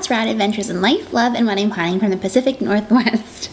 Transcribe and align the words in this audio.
That's 0.00 0.08
Rad 0.08 0.28
Adventures 0.28 0.70
in 0.70 0.80
Life, 0.80 1.12
Love, 1.12 1.34
and 1.34 1.46
Wedding 1.46 1.68
Planning 1.68 2.00
from 2.00 2.08
the 2.08 2.16
Pacific 2.16 2.62
Northwest. 2.62 3.50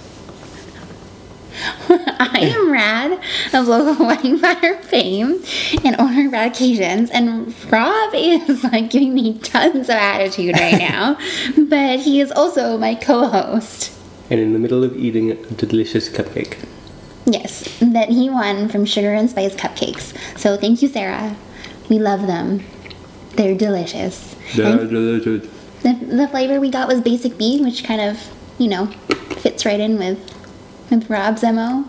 I 1.90 2.54
am 2.56 2.72
Rad 2.72 3.20
of 3.54 3.68
local 3.68 4.06
wedding 4.08 4.40
planner 4.40 4.76
fame 4.76 5.44
and 5.84 6.00
owner 6.00 6.28
of 6.28 6.32
Rad 6.32 6.54
Occasions, 6.54 7.10
and 7.10 7.54
Rob 7.70 8.12
is 8.14 8.64
like 8.64 8.90
giving 8.90 9.14
me 9.14 9.38
tons 9.40 9.90
of 9.90 9.96
attitude 9.98 10.54
right 10.58 10.78
now, 10.78 11.18
but 11.68 12.00
he 12.00 12.22
is 12.22 12.32
also 12.32 12.78
my 12.78 12.96
co-host. 12.96 13.92
And 14.30 14.40
in 14.40 14.54
the 14.54 14.60
middle 14.60 14.86
of 14.86 14.96
eating 14.96 15.32
a 15.32 15.36
delicious 15.36 16.08
cupcake. 16.08 16.66
Yes, 17.26 17.78
that 17.82 18.08
he 18.08 18.30
won 18.30 18.70
from 18.70 18.86
Sugar 18.86 19.14
and 19.14 19.30
Spice 19.30 19.54
Cupcakes. 19.54 20.18
So 20.40 20.56
thank 20.56 20.82
you, 20.82 20.88
Sarah. 20.88 21.36
We 21.90 22.00
love 22.00 22.26
them. 22.26 22.64
They're 23.36 23.58
delicious. 23.58 24.34
They 24.56 24.64
And 24.64 24.90
Delicious. 24.90 25.57
The, 25.84 25.94
the 25.94 26.28
flavor 26.28 26.60
we 26.60 26.70
got 26.70 26.88
was 26.88 27.02
Basic 27.02 27.38
Bee, 27.38 27.62
which 27.62 27.84
kind 27.84 28.02
of, 28.02 28.20
you 28.58 28.68
know, 28.68 28.88
fits 29.38 29.66
right 29.66 29.80
in 29.80 29.98
with 29.98 30.20
with 30.90 31.10
Rob's 31.10 31.44
mo. 31.44 31.86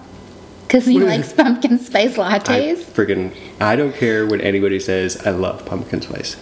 Because 0.67 0.85
he 0.85 0.99
likes 0.99 1.33
pumpkin 1.33 1.79
spice 1.79 2.19
I 2.19 2.39
lattes. 2.39 2.83
friggin' 2.85 3.35
I 3.59 3.75
don't 3.75 3.95
care 3.95 4.27
what 4.27 4.43
anybody 4.43 4.79
says. 4.79 5.17
I 5.27 5.31
love 5.31 5.65
pumpkin 5.65 6.03
spice. 6.03 6.37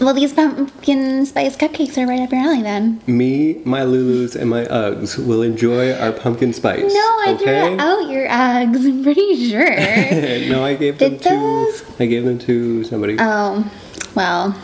Well, 0.00 0.12
these 0.12 0.32
pumpkin 0.32 1.24
spice 1.24 1.56
cupcakes 1.56 1.96
are 1.96 2.04
right 2.08 2.20
up 2.20 2.32
your 2.32 2.40
alley 2.40 2.62
then. 2.62 3.00
Me, 3.06 3.60
my 3.64 3.82
Lulus, 3.82 4.34
and 4.34 4.50
my 4.50 4.64
Uggs 4.64 5.24
will 5.24 5.40
enjoy 5.42 5.92
our 5.94 6.10
pumpkin 6.10 6.52
spice. 6.52 6.80
No, 6.80 6.88
I 6.98 7.36
okay? 7.40 7.44
threw 7.44 7.80
out 7.80 8.10
your 8.10 8.26
Uggs, 8.28 8.84
I'm 8.86 9.04
pretty 9.04 9.48
sure. 9.48 9.70
no, 10.50 10.64
I 10.64 10.74
gave 10.74 10.98
them 10.98 11.10
Did 11.12 11.22
to. 11.22 11.28
those- 11.28 12.00
I 12.00 12.06
gave 12.06 12.24
them 12.24 12.40
to 12.40 12.82
somebody. 12.82 13.16
oh, 13.20 13.70
well. 14.16 14.60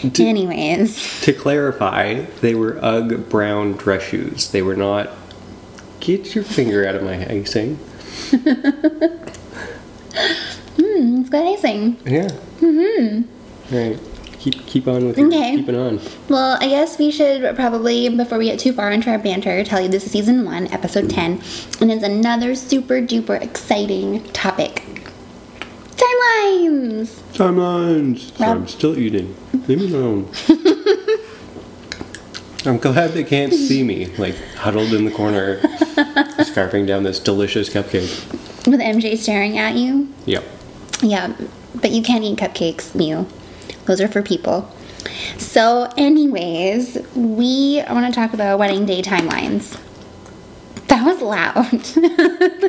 Did- 0.00 0.20
Anyways. 0.26 1.20
to 1.22 1.32
clarify, 1.32 2.22
they 2.40 2.54
were 2.54 2.78
UGG 2.84 3.28
brown 3.28 3.72
dress 3.74 4.02
shoes. 4.02 4.48
They 4.50 4.62
were 4.62 4.76
not. 4.76 5.10
Get 6.00 6.34
your 6.34 6.42
finger 6.44 6.86
out 6.86 6.94
of 6.96 7.02
my 7.02 7.26
icing. 7.30 7.78
Hmm, 10.76 11.20
it's 11.20 11.28
good 11.30 11.46
icing. 11.46 11.96
Yeah. 12.06 12.28
Mm-hmm. 12.60 13.74
Right. 13.74 13.98
Keep 14.38 14.66
keep 14.66 14.88
on 14.88 15.06
with 15.06 15.18
Okay. 15.18 15.56
keeping 15.56 15.76
on. 15.76 16.00
Well, 16.28 16.56
I 16.60 16.68
guess 16.68 16.98
we 16.98 17.10
should 17.10 17.54
probably, 17.56 18.08
before 18.08 18.38
we 18.38 18.46
get 18.46 18.58
too 18.58 18.72
far 18.72 18.90
into 18.90 19.10
our 19.10 19.18
banter, 19.18 19.62
tell 19.64 19.80
you 19.80 19.88
this 19.88 20.04
is 20.04 20.10
season 20.12 20.44
one, 20.44 20.66
episode 20.72 21.08
10, 21.10 21.40
and 21.80 21.92
it's 21.92 22.02
another 22.02 22.54
super 22.54 22.96
duper 23.00 23.40
exciting 23.40 24.22
topic 24.32 24.82
timelines! 26.22 27.06
Timelines. 27.34 28.36
Sorry, 28.36 28.48
Rob- 28.50 28.58
I'm 28.58 28.68
still 28.68 28.98
eating. 28.98 29.34
Leave 29.68 29.78
me 29.78 29.92
alone. 29.92 30.30
I'm 32.64 32.78
glad 32.78 33.10
they 33.10 33.24
can't 33.24 33.52
see 33.52 33.82
me, 33.82 34.06
like 34.16 34.36
huddled 34.54 34.92
in 34.94 35.04
the 35.04 35.10
corner, 35.10 35.58
scarfing 36.42 36.86
down 36.86 37.02
this 37.02 37.18
delicious 37.18 37.68
cupcake. 37.68 38.68
With 38.68 38.80
MJ 38.80 39.16
staring 39.16 39.58
at 39.58 39.74
you. 39.74 40.12
Yep. 40.26 40.44
Yeah, 41.02 41.34
but 41.74 41.90
you 41.90 42.02
can't 42.02 42.22
eat 42.22 42.38
cupcakes, 42.38 42.94
Mew. 42.94 43.26
Those 43.86 44.00
are 44.00 44.06
for 44.06 44.22
people. 44.22 44.70
So, 45.38 45.90
anyways, 45.96 46.98
we 47.16 47.82
want 47.90 48.06
to 48.06 48.12
talk 48.12 48.32
about 48.32 48.60
wedding 48.60 48.86
day 48.86 49.02
timelines. 49.02 49.76
That 50.86 51.04
was 51.04 51.20
loud. 51.20 51.82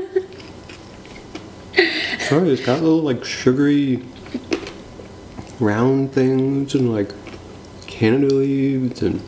Sorry, 2.33 2.49
it's 2.49 2.65
got 2.65 2.81
little 2.81 3.03
like 3.03 3.23
sugary 3.23 4.01
round 5.59 6.13
things 6.13 6.73
and 6.73 6.91
like 6.91 7.11
Canada 7.85 8.33
leaves 8.33 9.03
and 9.03 9.21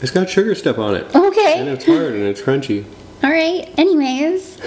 it's 0.00 0.10
got 0.10 0.28
sugar 0.28 0.56
stuff 0.56 0.78
on 0.78 0.96
it. 0.96 1.14
Okay. 1.14 1.60
And 1.60 1.68
it's 1.68 1.84
hard 1.84 2.12
and 2.12 2.24
it's 2.24 2.42
crunchy. 2.42 2.84
All 3.22 3.30
right. 3.30 3.72
Anyways, 3.78 4.58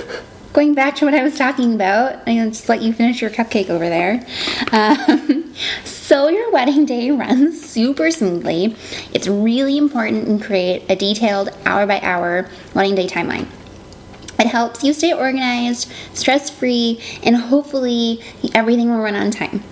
going 0.53 0.73
back 0.73 0.95
to 0.95 1.05
what 1.05 1.13
I 1.13 1.23
was 1.23 1.37
talking 1.37 1.73
about, 1.73 2.25
I'm 2.25 2.51
just 2.51 2.69
let 2.69 2.81
you 2.81 2.93
finish 2.93 3.21
your 3.21 3.29
cupcake 3.29 3.69
over 3.69 3.89
there. 3.89 4.25
Um, 4.71 5.53
so 5.83 6.29
your 6.29 6.53
wedding 6.53 6.85
day 6.85 7.11
runs 7.11 7.69
super 7.69 8.11
smoothly. 8.11 8.77
It's 9.13 9.27
really 9.27 9.77
important 9.77 10.39
to 10.39 10.47
create 10.47 10.89
a 10.89 10.95
detailed 10.95 11.49
hour-by-hour 11.65 12.49
wedding 12.73 12.95
day 12.95 13.07
timeline. 13.07 13.47
It 14.39 14.47
helps 14.47 14.83
you 14.83 14.93
stay 14.93 15.13
organized, 15.13 15.91
stress-free, 16.13 17.01
and 17.23 17.35
hopefully 17.35 18.21
everything 18.53 18.89
will 18.89 18.99
run 18.99 19.15
on 19.15 19.31
time. 19.31 19.63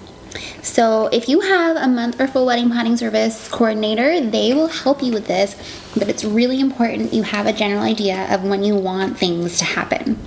So, 0.61 1.07
if 1.07 1.29
you 1.29 1.41
have 1.41 1.77
a 1.77 1.87
month 1.87 2.19
or 2.19 2.27
full 2.27 2.45
wedding 2.45 2.69
planning 2.69 2.97
service 2.97 3.47
coordinator, 3.47 4.19
they 4.19 4.53
will 4.53 4.67
help 4.67 5.01
you 5.01 5.13
with 5.13 5.27
this, 5.27 5.55
but 5.95 6.09
it's 6.09 6.25
really 6.25 6.59
important 6.59 7.13
you 7.13 7.23
have 7.23 7.45
a 7.45 7.53
general 7.53 7.83
idea 7.83 8.27
of 8.33 8.43
when 8.43 8.63
you 8.63 8.75
want 8.75 9.17
things 9.17 9.57
to 9.59 9.65
happen. 9.65 10.19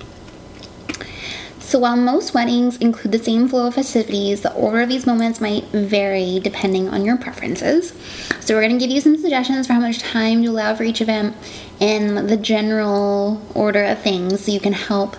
So, 1.69 1.77
while 1.77 1.95
most 1.95 2.33
weddings 2.33 2.77
include 2.77 3.11
the 3.11 3.23
same 3.23 3.47
flow 3.47 3.67
of 3.67 3.75
festivities, 3.75 4.41
the 4.41 4.51
order 4.55 4.81
of 4.81 4.89
these 4.89 5.05
moments 5.05 5.39
might 5.39 5.65
vary 5.65 6.39
depending 6.39 6.89
on 6.89 7.05
your 7.05 7.15
preferences. 7.15 7.93
So, 8.39 8.55
we're 8.55 8.61
going 8.61 8.79
to 8.79 8.83
give 8.83 8.89
you 8.89 8.99
some 9.01 9.15
suggestions 9.15 9.67
for 9.67 9.73
how 9.73 9.79
much 9.79 9.99
time 9.99 10.41
to 10.41 10.49
allow 10.49 10.73
for 10.73 10.81
each 10.81 10.99
event 10.99 11.35
and 11.79 12.27
the 12.27 12.37
general 12.37 13.39
order 13.53 13.83
of 13.83 14.01
things 14.01 14.43
so 14.45 14.51
you 14.51 14.59
can 14.59 14.73
help 14.73 15.15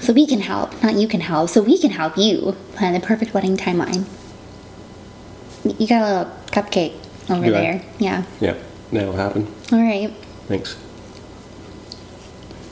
so 0.00 0.12
we 0.12 0.26
can 0.26 0.40
help, 0.40 0.82
not 0.82 0.94
you 0.94 1.06
can 1.06 1.20
help, 1.20 1.48
so 1.48 1.62
we 1.62 1.78
can 1.78 1.90
help 1.90 2.18
you 2.18 2.56
plan 2.72 2.92
the 2.92 2.98
perfect 2.98 3.34
wedding 3.34 3.56
timeline. 3.56 4.04
You 5.62 5.86
got 5.86 6.02
a 6.02 6.18
little 6.18 6.32
cupcake 6.46 6.96
over 7.30 7.44
Do 7.44 7.54
I? 7.54 7.60
there. 7.60 7.82
Yeah. 8.00 8.24
Yeah, 8.40 8.56
that'll 8.90 9.14
happen. 9.14 9.46
All 9.70 9.80
right. 9.80 10.12
Thanks. 10.48 10.76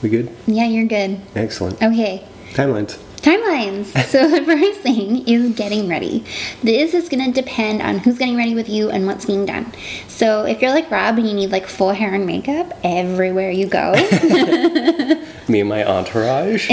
We 0.05 0.11
good? 0.11 0.29
Yeah, 0.45 0.65
you're 0.65 0.85
good. 0.85 1.19
Excellent. 1.33 1.81
Okay. 1.81 2.23
Timelines. 2.51 2.99
Timelines. 3.23 3.91
So 4.11 4.29
the 4.39 4.45
first 4.45 4.81
thing 4.81 5.27
is 5.27 5.55
getting 5.55 5.89
ready. 5.89 6.23
This 6.61 6.93
is 6.93 7.09
gonna 7.09 7.31
depend 7.31 7.81
on 7.81 7.97
who's 7.97 8.19
getting 8.19 8.37
ready 8.37 8.53
with 8.53 8.69
you 8.69 8.91
and 8.91 9.07
what's 9.07 9.25
being 9.25 9.47
done. 9.47 9.73
So 10.07 10.45
if 10.45 10.61
you're 10.61 10.69
like 10.69 10.91
Rob 10.91 11.17
and 11.17 11.27
you 11.27 11.33
need 11.33 11.49
like 11.49 11.65
full 11.65 11.91
hair 11.91 12.13
and 12.13 12.27
makeup 12.27 12.71
everywhere 12.83 13.49
you 13.49 13.65
go, 13.65 13.93
Me 15.47 15.61
and 15.61 15.69
my 15.69 15.83
entourage. 15.83 16.69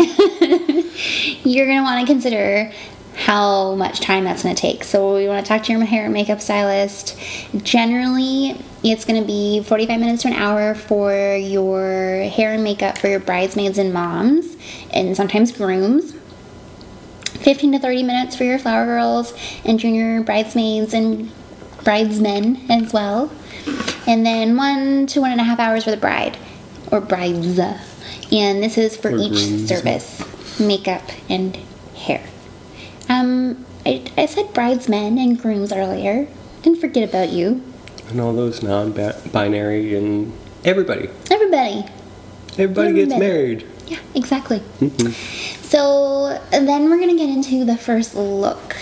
you're 1.42 1.66
gonna 1.66 1.84
want 1.84 2.06
to 2.06 2.12
consider 2.12 2.70
how 3.16 3.74
much 3.76 4.00
time 4.00 4.24
that's 4.24 4.42
gonna 4.42 4.54
take. 4.54 4.84
So 4.84 5.16
you 5.16 5.30
want 5.30 5.46
to 5.46 5.48
talk 5.48 5.62
to 5.64 5.72
your 5.72 5.82
hair 5.86 6.04
and 6.04 6.12
makeup 6.12 6.42
stylist. 6.42 7.18
Generally, 7.62 8.58
it's 8.82 9.04
gonna 9.04 9.22
be 9.24 9.62
45 9.62 10.00
minutes 10.00 10.22
to 10.22 10.28
an 10.28 10.34
hour 10.34 10.74
for 10.74 11.12
your 11.36 12.24
hair 12.32 12.52
and 12.54 12.64
makeup 12.64 12.98
for 12.98 13.08
your 13.08 13.20
bridesmaids 13.20 13.78
and 13.78 13.92
moms, 13.92 14.56
and 14.92 15.16
sometimes 15.16 15.52
grooms. 15.52 16.14
15 17.24 17.72
to 17.72 17.78
30 17.78 18.02
minutes 18.04 18.36
for 18.36 18.44
your 18.44 18.58
flower 18.58 18.84
girls 18.84 19.32
and 19.64 19.78
junior 19.80 20.22
bridesmaids 20.22 20.94
and 20.94 21.30
bridesmen 21.82 22.60
as 22.70 22.92
well. 22.92 23.32
And 24.06 24.24
then 24.24 24.56
one 24.56 25.06
to 25.08 25.20
one 25.20 25.32
and 25.32 25.40
a 25.40 25.44
half 25.44 25.58
hours 25.58 25.84
for 25.84 25.90
the 25.90 25.96
bride 25.96 26.36
or 26.90 27.00
brides. 27.00 27.58
And 27.58 28.62
this 28.62 28.78
is 28.78 28.96
for 28.96 29.10
Or 29.10 29.16
each 29.18 29.32
grooms. 29.32 29.68
service 29.68 30.58
makeup 30.60 31.02
and 31.28 31.56
hair. 31.96 32.22
Um, 33.08 33.64
I, 33.84 34.04
I 34.16 34.26
said 34.26 34.54
bridesmen 34.54 35.18
and 35.18 35.38
grooms 35.40 35.72
earlier. 35.72 36.28
Didn't 36.62 36.80
forget 36.80 37.08
about 37.08 37.30
you. 37.30 37.62
And 38.12 38.20
all 38.20 38.32
those 38.32 38.62
non-binary 38.62 39.96
and 39.96 40.32
everybody. 40.64 41.08
Everybody. 41.30 41.84
Everybody 42.58 42.92
gets 42.92 43.16
married. 43.16 43.66
Yeah, 43.86 43.98
exactly. 44.14 44.62
So 45.62 46.38
then 46.50 46.90
we're 46.90 47.00
gonna 47.00 47.16
get 47.16 47.30
into 47.30 47.64
the 47.64 47.76
first 47.76 48.14
look. 48.14 48.76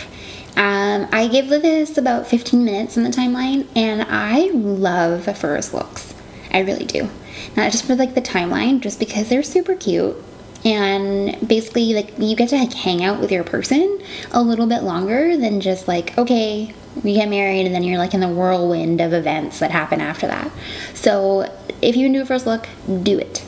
Um, 0.57 1.09
I 1.13 1.29
give 1.29 1.49
this 1.49 1.97
about 1.97 2.27
15 2.27 2.65
minutes 2.65 2.97
in 2.97 3.05
the 3.05 3.11
timeline, 3.11 3.69
and 3.77 4.05
I 4.09 4.51
love 4.53 5.25
first 5.39 5.73
looks. 5.73 6.13
I 6.53 6.59
really 6.61 6.85
do. 6.85 7.09
Not 7.57 7.71
just 7.71 7.85
for 7.85 7.95
like 7.95 8.15
the 8.15 8.21
timeline, 8.21 8.81
just 8.81 8.99
because 8.99 9.29
they're 9.29 9.45
super 9.45 9.77
cute, 9.77 10.17
and 10.65 11.49
basically 11.49 11.95
like 11.95 12.13
you 12.19 12.35
get 12.35 12.49
to 12.49 12.57
like 12.57 12.73
hang 12.73 13.05
out 13.05 13.21
with 13.21 13.31
your 13.31 13.45
person 13.45 14.01
a 14.33 14.43
little 14.43 14.67
bit 14.67 14.83
longer 14.83 15.37
than 15.37 15.61
just 15.61 15.89
like 15.89 16.17
okay 16.19 16.75
we 17.03 17.15
get 17.15 17.29
married 17.29 17.67
and 17.67 17.75
then 17.75 17.83
you're 17.83 17.99
like 17.99 18.15
in 18.15 18.21
the 18.21 18.29
whirlwind 18.29 19.01
of 19.01 19.13
events 19.13 19.59
that 19.61 19.71
happen 19.71 20.01
after 20.01 20.27
that. 20.27 20.51
So 20.95 21.43
if 21.81 21.97
you 21.97 22.05
can 22.07 22.13
do 22.13 22.23
a 22.23 22.27
first 22.27 22.47
look, 22.47 22.69
do 23.03 23.19
it. 23.19 23.45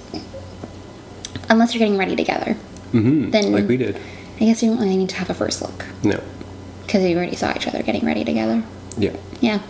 Unless 1.51 1.75
you're 1.75 1.81
getting 1.81 1.99
ready 1.99 2.17
together. 2.17 2.57
Mm-hmm. 2.93 3.31
Then- 3.31 3.53
like 3.53 3.69
we 3.69 3.77
did. 3.77 3.97
I 4.41 4.45
guess 4.47 4.63
you 4.63 4.71
don't 4.71 4.81
really 4.81 4.97
need 4.97 5.11
to 5.11 5.17
have 5.17 5.31
a 5.31 5.35
first 5.35 5.63
look 5.63 5.85
No. 6.03 6.21
because 6.85 7.05
you 7.05 7.17
already 7.17 7.37
saw 7.37 7.53
each 7.55 7.69
other 7.69 7.83
getting 7.83 8.05
ready 8.05 8.25
together. 8.25 8.65
Yeah. 8.97 9.15
Yeah. 9.41 9.61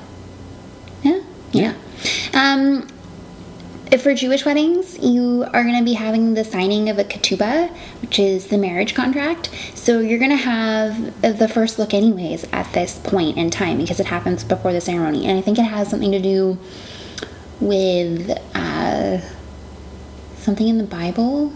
Yeah. 1.03 1.21
Yeah. 1.53 1.75
Um, 2.33 2.83
if 2.83 3.02
for 4.01 4.15
Jewish 4.15 4.45
weddings, 4.45 4.99
you 4.99 5.45
are 5.53 5.63
going 5.63 5.79
to 5.79 5.85
be 5.85 5.93
having 5.93 6.35
the 6.35 6.45
signing 6.45 6.89
of 6.89 6.99
a 6.99 7.05
ketubah, 7.05 7.71
which 8.01 8.19
is 8.19 8.47
the 8.47 8.59
marriage 8.59 8.95
contract. 8.95 9.51
So 9.75 10.01
you're 10.01 10.19
going 10.19 10.31
to 10.31 10.37
have 10.37 11.21
the 11.21 11.49
first 11.49 11.79
look, 11.79 11.93
anyways, 11.93 12.47
at 12.53 12.73
this 12.73 12.99
point 12.99 13.37
in 13.37 13.51
time 13.51 13.79
because 13.79 14.01
it 14.01 14.07
happens 14.07 14.45
before 14.45 14.73
the 14.73 14.81
ceremony. 14.81 15.27
And 15.27 15.39
I 15.39 15.43
think 15.43 15.59
it 15.59 15.65
has 15.65 15.89
something 15.89 16.13
to 16.13 16.21
do 16.21 16.59
with 17.61 18.31
uh, 18.55 19.21
something 20.37 20.69
in 20.69 20.79
the 20.79 20.85
Bible 20.85 21.53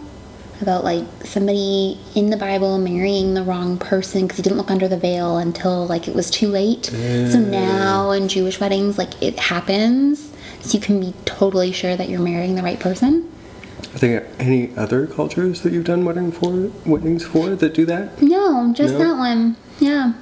about 0.62 0.84
like 0.84 1.04
somebody 1.24 1.98
in 2.14 2.30
the 2.30 2.36
Bible 2.36 2.78
marrying 2.78 3.34
the 3.34 3.42
wrong 3.42 3.76
person 3.78 4.22
because 4.22 4.38
he 4.38 4.42
didn't 4.42 4.56
look 4.56 4.70
under 4.70 4.88
the 4.88 4.96
veil 4.96 5.36
until 5.36 5.86
like 5.86 6.08
it 6.08 6.14
was 6.14 6.30
too 6.30 6.48
late. 6.48 6.86
So 6.86 7.38
now 7.40 8.10
in 8.12 8.28
Jewish 8.28 8.58
weddings, 8.58 8.96
like 8.96 9.22
it 9.22 9.38
happens, 9.38 10.32
so 10.61 10.75
you 10.76 10.81
can 10.81 11.00
be 11.00 11.14
totally 11.25 11.73
sure 11.73 11.97
that 11.97 12.08
you're 12.08 12.20
marrying 12.20 12.55
the 12.55 12.62
right 12.62 12.79
person. 12.81 13.32
Are 13.94 13.99
there 13.99 14.29
any 14.38 14.75
other 14.76 15.06
cultures 15.06 15.62
that 15.62 15.73
you've 15.73 15.85
done 15.85 16.05
wedding 16.05 16.31
for 16.32 16.70
weddings 16.85 17.25
for 17.25 17.50
that 17.55 17.75
do 17.75 17.85
that? 17.87 18.20
No, 18.20 18.73
just 18.75 18.94
No? 18.94 18.99
that 18.99 19.17
one. 19.17 19.56
Yeah. 19.81 20.14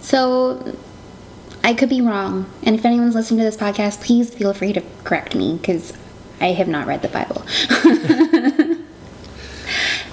So 0.00 0.76
I 1.62 1.74
could 1.74 1.88
be 1.88 2.00
wrong, 2.00 2.46
and 2.62 2.74
if 2.74 2.84
anyone's 2.84 3.14
listening 3.14 3.38
to 3.38 3.44
this 3.44 3.56
podcast, 3.56 4.02
please 4.02 4.34
feel 4.34 4.52
free 4.52 4.72
to 4.72 4.82
correct 5.04 5.34
me 5.34 5.56
because 5.56 5.92
I 6.40 6.48
have 6.48 6.68
not 6.68 6.86
read 6.86 7.02
the 7.02 7.08
Bible. 7.08 7.44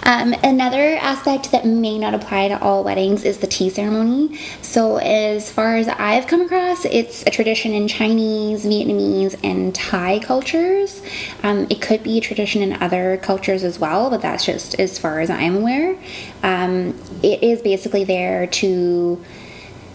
Um, 0.04 0.34
another 0.44 0.96
aspect 0.96 1.52
that 1.52 1.66
may 1.66 2.00
not 2.00 2.14
apply 2.14 2.48
to 2.48 2.60
all 2.60 2.84
weddings 2.84 3.24
is 3.24 3.38
the 3.38 3.48
tea 3.48 3.70
ceremony. 3.70 4.38
So, 4.62 4.98
as 4.98 5.52
far 5.52 5.76
as 5.78 5.88
I've 5.88 6.28
come 6.28 6.42
across, 6.42 6.86
it's 6.86 7.24
a 7.28 7.30
tradition 7.30 7.74
in 7.74 7.88
Chinese, 7.88 8.66
Vietnamese, 8.66 9.40
and 9.44 9.76
Thai 9.76 10.20
cultures. 10.20 11.02
Um, 11.44 11.68
it 11.70 11.82
could 11.82 12.02
be 12.02 12.18
a 12.18 12.22
tradition 12.22 12.64
in 12.64 12.82
other 12.82 13.18
cultures 13.18 13.64
as 13.64 13.78
well, 13.78 14.10
but 14.10 14.22
that's 14.22 14.46
just 14.46 14.80
as 14.80 14.98
far 14.98 15.20
as 15.20 15.30
I'm 15.30 15.58
aware. 15.58 15.98
Um, 16.42 17.00
it 17.22 17.44
is 17.44 17.62
basically 17.62 18.04
there 18.04 18.48
to 18.48 19.24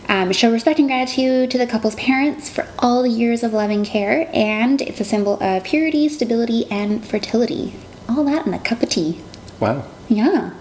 um, 0.08 0.32
show 0.32 0.52
respect 0.52 0.78
and 0.78 0.88
gratitude 0.88 1.50
to 1.50 1.58
the 1.58 1.66
couple's 1.66 1.96
parents 1.96 2.48
for 2.48 2.68
all 2.78 3.02
the 3.02 3.10
years 3.10 3.42
of 3.42 3.52
love 3.52 3.70
and 3.70 3.84
care, 3.84 4.30
and 4.32 4.80
it's 4.80 5.00
a 5.00 5.04
symbol 5.04 5.42
of 5.42 5.64
purity, 5.64 6.08
stability, 6.08 6.70
and 6.70 7.04
fertility. 7.04 7.74
All 8.08 8.22
that 8.24 8.46
in 8.46 8.54
a 8.54 8.60
cup 8.60 8.84
of 8.84 8.88
tea. 8.88 9.20
Wow. 9.58 9.84
Yeah. 10.08 10.52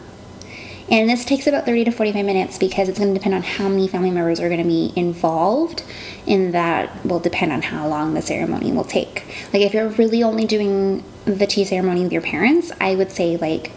And 0.89 1.09
this 1.09 1.25
takes 1.25 1.47
about 1.47 1.65
30 1.65 1.85
to 1.85 1.91
45 1.91 2.25
minutes 2.25 2.59
because 2.59 2.89
it's 2.89 2.99
going 2.99 3.11
to 3.11 3.19
depend 3.19 3.33
on 3.33 3.41
how 3.41 3.67
many 3.67 3.87
family 3.87 4.11
members 4.11 4.39
are 4.39 4.49
going 4.49 4.61
to 4.61 4.67
be 4.67 4.93
involved, 4.95 5.83
and 6.27 6.53
that 6.53 7.03
will 7.03 7.19
depend 7.19 7.51
on 7.51 7.63
how 7.63 7.87
long 7.87 8.13
the 8.13 8.21
ceremony 8.21 8.71
will 8.71 8.83
take. 8.83 9.25
Like, 9.51 9.63
if 9.63 9.73
you're 9.73 9.89
really 9.89 10.21
only 10.21 10.45
doing 10.45 11.03
the 11.25 11.47
tea 11.47 11.65
ceremony 11.65 12.03
with 12.03 12.13
your 12.13 12.21
parents, 12.21 12.71
I 12.79 12.93
would 12.95 13.11
say 13.11 13.35
like 13.35 13.71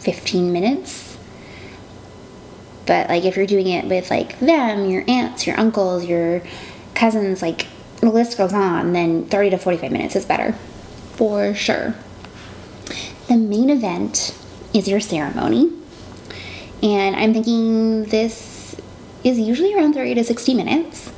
15 0.00 0.52
minutes. 0.52 1.16
But, 2.84 3.08
like, 3.08 3.24
if 3.24 3.36
you're 3.36 3.46
doing 3.46 3.68
it 3.68 3.84
with 3.84 4.10
like 4.10 4.40
them, 4.40 4.90
your 4.90 5.04
aunts, 5.06 5.46
your 5.46 5.58
uncles, 5.58 6.04
your 6.04 6.42
cousins, 6.96 7.42
like, 7.42 7.68
the 8.00 8.10
list 8.10 8.36
goes 8.36 8.52
on, 8.52 8.92
then 8.92 9.26
30 9.26 9.50
to 9.50 9.58
45 9.58 9.92
minutes 9.92 10.16
is 10.16 10.24
better. 10.24 10.52
For 11.12 11.54
sure. 11.54 11.94
The 13.28 13.36
main 13.36 13.70
event 13.70 14.34
is 14.74 14.88
your 14.88 15.00
ceremony. 15.00 15.70
And 16.82 17.16
I'm 17.16 17.32
thinking 17.32 18.04
this 18.04 18.76
is 19.22 19.38
usually 19.38 19.74
around 19.74 19.94
30 19.94 20.14
to 20.14 20.24
60 20.24 20.54
minutes. 20.54 21.12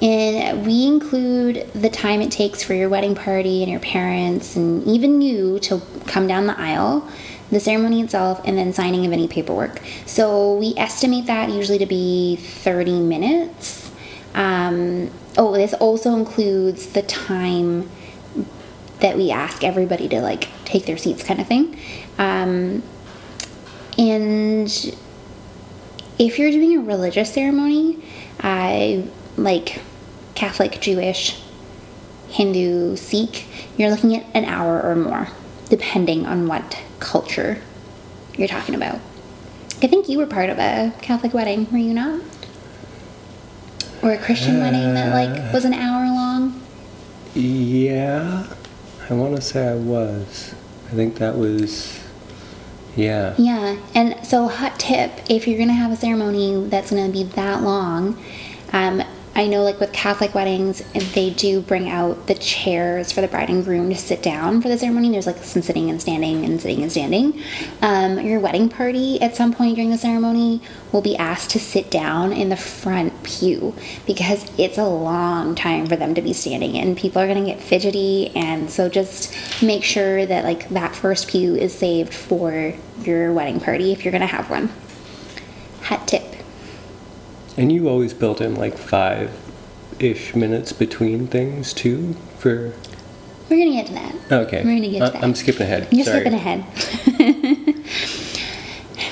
And 0.00 0.66
we 0.66 0.86
include 0.86 1.70
the 1.74 1.88
time 1.88 2.20
it 2.22 2.32
takes 2.32 2.62
for 2.62 2.74
your 2.74 2.88
wedding 2.88 3.14
party 3.14 3.62
and 3.62 3.70
your 3.70 3.80
parents 3.80 4.56
and 4.56 4.84
even 4.84 5.20
you 5.20 5.60
to 5.60 5.80
come 6.06 6.26
down 6.26 6.46
the 6.46 6.58
aisle, 6.58 7.08
the 7.50 7.60
ceremony 7.60 8.00
itself, 8.00 8.40
and 8.44 8.58
then 8.58 8.72
signing 8.72 9.06
of 9.06 9.12
any 9.12 9.28
paperwork. 9.28 9.80
So 10.06 10.56
we 10.56 10.74
estimate 10.76 11.26
that 11.26 11.50
usually 11.50 11.78
to 11.78 11.86
be 11.86 12.36
30 12.36 13.00
minutes. 13.00 13.92
Um, 14.34 15.10
oh, 15.38 15.52
this 15.52 15.72
also 15.74 16.14
includes 16.16 16.86
the 16.86 17.02
time 17.02 17.88
that 18.98 19.16
we 19.16 19.30
ask 19.30 19.62
everybody 19.62 20.08
to 20.08 20.20
like 20.20 20.48
take 20.64 20.86
their 20.86 20.96
seats 20.96 21.22
kind 21.22 21.40
of 21.40 21.46
thing 21.46 21.78
um, 22.18 22.82
and 23.98 24.94
if 26.18 26.38
you're 26.38 26.50
doing 26.50 26.76
a 26.78 26.80
religious 26.80 27.32
ceremony 27.32 28.02
uh, 28.40 29.02
like 29.36 29.80
catholic 30.34 30.80
jewish 30.80 31.40
hindu 32.28 32.96
sikh 32.96 33.46
you're 33.76 33.90
looking 33.90 34.16
at 34.16 34.24
an 34.34 34.44
hour 34.44 34.82
or 34.82 34.94
more 34.96 35.28
depending 35.68 36.26
on 36.26 36.46
what 36.48 36.78
culture 37.00 37.60
you're 38.36 38.48
talking 38.48 38.74
about 38.74 38.98
i 39.82 39.86
think 39.86 40.08
you 40.08 40.18
were 40.18 40.26
part 40.26 40.48
of 40.48 40.58
a 40.58 40.92
catholic 41.02 41.34
wedding 41.34 41.70
were 41.70 41.78
you 41.78 41.92
not 41.92 42.20
or 44.02 44.12
a 44.12 44.18
christian 44.18 44.58
wedding 44.60 44.94
that 44.94 45.12
like 45.14 45.52
was 45.52 45.64
an 45.64 45.74
hour 45.74 46.06
long 46.06 46.58
Yeah. 47.34 48.46
I 49.08 49.14
want 49.14 49.36
to 49.36 49.40
say 49.42 49.68
I 49.68 49.74
was. 49.74 50.54
I 50.88 50.90
think 50.90 51.16
that 51.16 51.36
was. 51.36 52.01
Yeah. 52.96 53.34
Yeah, 53.38 53.78
and 53.94 54.26
so 54.26 54.48
hot 54.48 54.78
tip: 54.78 55.12
if 55.28 55.46
you're 55.46 55.58
gonna 55.58 55.72
have 55.72 55.92
a 55.92 55.96
ceremony 55.96 56.64
that's 56.68 56.90
gonna 56.90 57.08
be 57.08 57.24
that 57.24 57.62
long, 57.62 58.22
um, 58.72 59.02
I 59.34 59.46
know 59.46 59.62
like 59.62 59.80
with 59.80 59.92
Catholic 59.92 60.34
weddings, 60.34 60.82
they 61.14 61.30
do 61.30 61.62
bring 61.62 61.88
out 61.88 62.26
the 62.26 62.34
chairs 62.34 63.12
for 63.12 63.22
the 63.22 63.28
bride 63.28 63.48
and 63.48 63.64
groom 63.64 63.88
to 63.88 63.96
sit 63.96 64.22
down 64.22 64.60
for 64.60 64.68
the 64.68 64.76
ceremony. 64.76 65.08
There's 65.10 65.26
like 65.26 65.38
some 65.38 65.62
sitting 65.62 65.88
and 65.88 66.00
standing 66.02 66.44
and 66.44 66.60
sitting 66.60 66.82
and 66.82 66.90
standing. 66.90 67.40
Um, 67.80 68.20
your 68.20 68.40
wedding 68.40 68.68
party 68.68 69.20
at 69.22 69.34
some 69.34 69.54
point 69.54 69.76
during 69.76 69.90
the 69.90 69.96
ceremony 69.96 70.60
will 70.92 71.00
be 71.00 71.16
asked 71.16 71.48
to 71.50 71.58
sit 71.58 71.90
down 71.90 72.34
in 72.34 72.50
the 72.50 72.58
front 72.58 73.22
pew 73.22 73.74
because 74.06 74.50
it's 74.58 74.76
a 74.76 74.84
long 74.84 75.54
time 75.54 75.86
for 75.86 75.96
them 75.96 76.14
to 76.14 76.20
be 76.20 76.34
standing 76.34 76.76
in. 76.76 76.94
People 76.94 77.22
are 77.22 77.26
gonna 77.26 77.46
get 77.46 77.60
fidgety, 77.60 78.28
and 78.36 78.70
so 78.70 78.90
just 78.90 79.34
make 79.62 79.82
sure 79.82 80.26
that 80.26 80.44
like 80.44 80.68
that 80.68 80.94
first 80.94 81.28
pew 81.28 81.54
is 81.54 81.72
saved 81.72 82.12
for 82.12 82.74
your 83.00 83.32
wedding 83.32 83.60
party 83.60 83.92
if 83.92 84.04
you're 84.04 84.12
gonna 84.12 84.26
have 84.26 84.50
one. 84.50 84.68
Hat 85.80 86.06
tip. 86.06 86.41
And 87.56 87.70
you 87.72 87.88
always 87.88 88.14
built 88.14 88.40
in 88.40 88.54
like 88.54 88.76
five 88.78 89.30
ish 89.98 90.34
minutes 90.34 90.72
between 90.72 91.26
things 91.26 91.72
too 91.74 92.14
for. 92.38 92.72
We're 93.50 93.58
gonna 93.58 93.72
get 93.72 93.86
to 93.86 93.92
that. 93.94 94.14
Okay. 94.32 94.64
We're 94.64 94.76
gonna 94.76 94.88
get 94.88 94.98
to 95.00 95.04
I- 95.04 95.10
that. 95.10 95.22
I'm 95.24 95.34
skipping 95.34 95.62
ahead. 95.62 95.88
You're 95.90 96.04
Sorry. 96.06 96.20
skipping 96.20 96.34
ahead. 96.38 96.64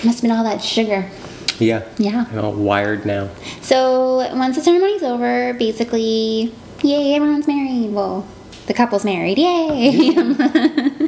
Must 0.02 0.20
have 0.20 0.23
been 0.23 0.30
all 0.30 0.44
that 0.44 0.62
sugar. 0.62 1.11
Yeah. 1.59 1.82
Yeah. 1.99 2.25
I'm 2.32 2.38
all 2.42 2.52
wired 2.54 3.04
now. 3.04 3.28
So 3.61 4.16
once 4.35 4.56
the 4.56 4.62
ceremony's 4.62 5.02
over, 5.02 5.52
basically, 5.54 6.54
yay, 6.82 7.14
everyone's 7.14 7.47
married. 7.47 7.92
Well, 7.92 8.26
the 8.66 8.73
couple's 8.73 9.04
married, 9.04 9.37
yay! 9.37 10.14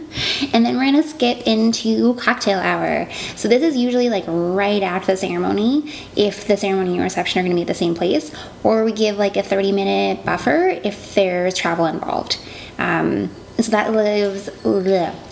and 0.53 0.65
then 0.65 0.77
we're 0.77 0.85
gonna 0.85 1.03
skip 1.03 1.47
into 1.47 2.15
cocktail 2.15 2.59
hour. 2.59 3.09
So 3.37 3.49
this 3.49 3.63
is 3.63 3.77
usually 3.77 4.09
like 4.09 4.25
right 4.27 4.83
after 4.83 5.13
the 5.13 5.17
ceremony, 5.17 5.93
if 6.17 6.47
the 6.47 6.57
ceremony 6.57 6.95
and 6.95 7.03
reception 7.03 7.41
are 7.41 7.43
gonna 7.43 7.55
be 7.55 7.63
at 7.63 7.69
the 7.69 7.75
same 7.75 7.95
place, 7.95 8.35
or 8.63 8.85
we 8.85 8.93
give 8.93 9.17
like 9.17 9.37
a 9.37 9.43
30 9.43 9.73
minute 9.73 10.25
buffer 10.25 10.69
if 10.83 11.15
there's 11.15 11.55
travel 11.55 11.87
involved. 11.87 12.39
Um, 12.79 13.31
so 13.59 13.71
that 13.71 13.93
leaves 13.93 14.51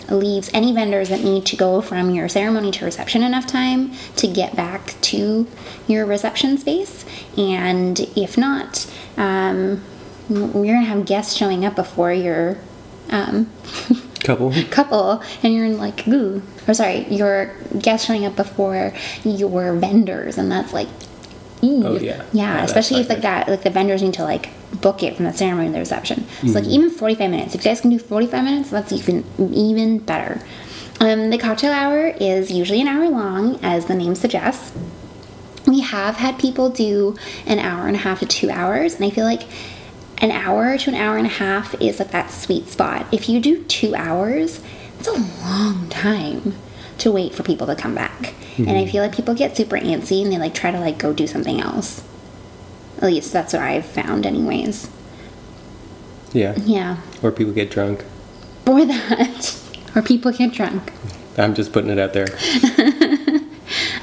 leaves 0.09 0.49
any 0.53 0.73
vendors 0.73 1.09
that 1.09 1.21
need 1.21 1.45
to 1.45 1.55
go 1.55 1.81
from 1.81 2.09
your 2.09 2.27
ceremony 2.29 2.71
to 2.71 2.85
reception 2.85 3.23
enough 3.23 3.47
time 3.47 3.91
to 4.17 4.27
get 4.27 4.55
back 4.55 4.95
to 5.01 5.47
your 5.87 6.05
reception 6.05 6.57
space. 6.57 7.05
And 7.37 7.99
if 8.15 8.37
not, 8.37 8.89
um, 9.17 9.83
you're 10.29 10.75
gonna 10.75 10.81
have 10.81 11.05
guests 11.05 11.35
showing 11.35 11.65
up 11.65 11.75
before 11.75 12.13
your 12.13 12.57
um, 13.09 13.49
Couple. 14.23 14.53
couple, 14.69 15.23
and 15.43 15.53
you're 15.53 15.65
in 15.65 15.77
like, 15.77 16.07
ooh, 16.07 16.41
or 16.67 16.73
sorry, 16.73 17.07
your 17.07 17.53
guests 17.79 18.05
showing 18.05 18.25
up 18.25 18.35
before 18.35 18.93
your 19.23 19.73
vendors, 19.73 20.37
and 20.37 20.51
that's 20.51 20.73
like. 20.73 20.87
Oh, 21.63 21.95
yeah. 21.99 21.99
yeah, 21.99 22.23
Yeah, 22.33 22.63
especially 22.63 23.01
if 23.01 23.09
like 23.09 23.21
that, 23.21 23.47
like 23.47 23.61
the 23.61 23.69
vendors 23.69 24.01
need 24.01 24.15
to 24.15 24.23
like 24.23 24.49
book 24.81 25.03
it 25.03 25.15
from 25.15 25.25
the 25.25 25.33
ceremony 25.33 25.67
to 25.67 25.73
the 25.73 25.79
reception. 25.79 26.25
So 26.27 26.47
Mm-hmm. 26.47 26.53
like 26.55 26.63
even 26.65 26.89
45 26.89 27.29
minutes. 27.29 27.53
If 27.53 27.61
you 27.63 27.69
guys 27.69 27.81
can 27.81 27.91
do 27.91 27.99
45 27.99 28.43
minutes, 28.43 28.69
that's 28.71 28.91
even 28.91 29.23
even 29.53 29.99
better. 29.99 30.41
Um, 30.99 31.29
the 31.29 31.37
cocktail 31.37 31.71
hour 31.71 32.07
is 32.19 32.51
usually 32.51 32.81
an 32.81 32.87
hour 32.87 33.07
long, 33.09 33.59
as 33.63 33.85
the 33.85 33.93
name 33.93 34.15
suggests. 34.15 34.71
We 35.67 35.81
have 35.81 36.15
had 36.17 36.39
people 36.39 36.69
do 36.71 37.15
an 37.45 37.59
hour 37.59 37.85
and 37.85 37.95
a 37.95 37.99
half 37.99 38.21
to 38.21 38.25
two 38.25 38.49
hours, 38.49 38.95
and 38.95 39.05
I 39.05 39.11
feel 39.11 39.25
like 39.25 39.43
an 40.21 40.31
hour 40.31 40.77
to 40.77 40.89
an 40.89 40.95
hour 40.95 41.17
and 41.17 41.25
a 41.27 41.31
half 41.31 41.73
is 41.81 41.99
like 41.99 42.11
that 42.11 42.31
sweet 42.31 42.67
spot. 42.67 43.07
If 43.11 43.27
you 43.27 43.39
do 43.39 43.63
two 43.63 43.95
hours, 43.95 44.61
it's 44.99 45.07
a 45.07 45.13
long 45.43 45.89
time 45.89 46.55
to 46.99 47.11
wait 47.11 47.33
for 47.33 47.43
people 47.43 47.67
to 47.67 47.75
come 47.75 47.95
back. 47.95 48.35
And 48.57 48.69
I 48.71 48.85
feel 48.85 49.01
like 49.01 49.15
people 49.15 49.33
get 49.33 49.57
super 49.57 49.77
antsy 49.77 50.21
and 50.21 50.31
they 50.31 50.37
like 50.37 50.53
try 50.53 50.69
to 50.69 50.79
like 50.79 50.99
go 50.99 51.13
do 51.13 51.25
something 51.25 51.59
else. 51.59 52.03
At 52.97 53.05
least 53.05 53.33
that's 53.33 53.53
what 53.53 53.61
I've 53.63 53.85
found, 53.85 54.27
anyways. 54.27 54.87
Yeah. 56.31 56.53
Yeah. 56.57 56.97
Or 57.23 57.31
people 57.31 57.53
get 57.53 57.71
drunk. 57.71 58.05
or 58.67 58.85
that, 58.85 59.59
or 59.95 60.03
people 60.03 60.31
get 60.31 60.53
drunk. 60.53 60.93
I'm 61.37 61.55
just 61.55 61.73
putting 61.73 61.89
it 61.89 61.97
out 61.97 62.13
there. 62.13 62.27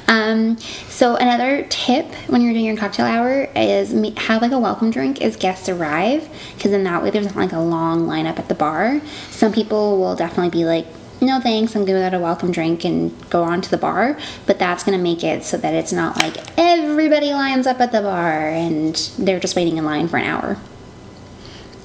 Um, 0.07 0.57
so 0.99 1.15
another 1.15 1.65
tip 1.69 2.13
when 2.27 2.41
you're 2.41 2.51
doing 2.51 2.65
your 2.65 2.75
cocktail 2.75 3.05
hour 3.05 3.47
is 3.55 3.93
have 4.17 4.41
like 4.41 4.51
a 4.51 4.59
welcome 4.59 4.91
drink 4.91 5.21
as 5.21 5.37
guests 5.37 5.69
arrive, 5.69 6.27
because 6.55 6.73
in 6.73 6.83
that 6.83 7.01
way 7.01 7.09
there's 7.09 7.27
not 7.27 7.37
like 7.37 7.53
a 7.53 7.59
long 7.59 8.05
lineup 8.05 8.37
at 8.37 8.49
the 8.49 8.53
bar. 8.53 8.99
Some 9.29 9.53
people 9.53 9.97
will 9.97 10.17
definitely 10.17 10.49
be 10.49 10.65
like, 10.65 10.85
no 11.21 11.39
thanks, 11.39 11.73
I'm 11.73 11.85
good 11.85 11.93
without 11.93 12.13
a 12.13 12.19
welcome 12.19 12.51
drink 12.51 12.83
and 12.83 13.15
go 13.29 13.43
on 13.43 13.61
to 13.61 13.71
the 13.71 13.77
bar. 13.77 14.19
But 14.45 14.59
that's 14.59 14.83
gonna 14.83 14.97
make 14.97 15.23
it 15.23 15.45
so 15.45 15.55
that 15.55 15.73
it's 15.73 15.93
not 15.93 16.17
like 16.17 16.35
everybody 16.57 17.31
lines 17.31 17.65
up 17.65 17.79
at 17.79 17.93
the 17.93 18.01
bar 18.01 18.49
and 18.49 18.97
they're 19.17 19.39
just 19.39 19.55
waiting 19.55 19.77
in 19.77 19.85
line 19.85 20.09
for 20.09 20.17
an 20.17 20.25
hour. 20.25 20.57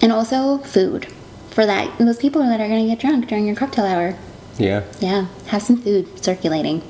And 0.03 0.11
also 0.11 0.59
food 0.59 1.07
for 1.51 1.65
that 1.65 1.99
those 1.99 2.19
people 2.19 2.43
that 2.43 2.61
are 2.61 2.67
gonna 2.67 2.89
get 2.89 2.99
drunk 2.99 3.29
during 3.29 3.47
your 3.47 3.55
cocktail 3.55 3.85
hour. 3.85 4.17
Yeah. 4.59 4.83
Yeah, 4.99 5.29
have 5.47 5.63
some 5.63 5.81
food 5.81 6.21
circulating. 6.21 6.83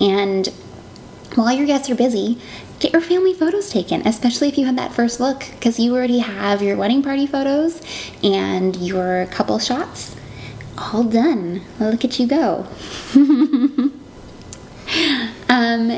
And 0.00 0.52
while 1.34 1.52
your 1.52 1.66
guests 1.66 1.90
are 1.90 1.94
busy, 1.94 2.38
get 2.78 2.92
your 2.92 3.02
family 3.02 3.34
photos 3.34 3.70
taken, 3.70 4.06
especially 4.06 4.48
if 4.48 4.58
you 4.58 4.66
had 4.66 4.78
that 4.78 4.92
first 4.92 5.20
look, 5.20 5.44
because 5.52 5.78
you 5.78 5.94
already 5.94 6.18
have 6.18 6.62
your 6.62 6.76
wedding 6.76 7.02
party 7.02 7.26
photos 7.26 7.80
and 8.22 8.76
your 8.76 9.26
couple 9.26 9.58
shots 9.58 10.16
all 10.78 11.04
done. 11.04 11.62
Look 11.80 12.04
at 12.04 12.18
you 12.18 12.26
go. 12.26 12.66
um, 15.48 15.90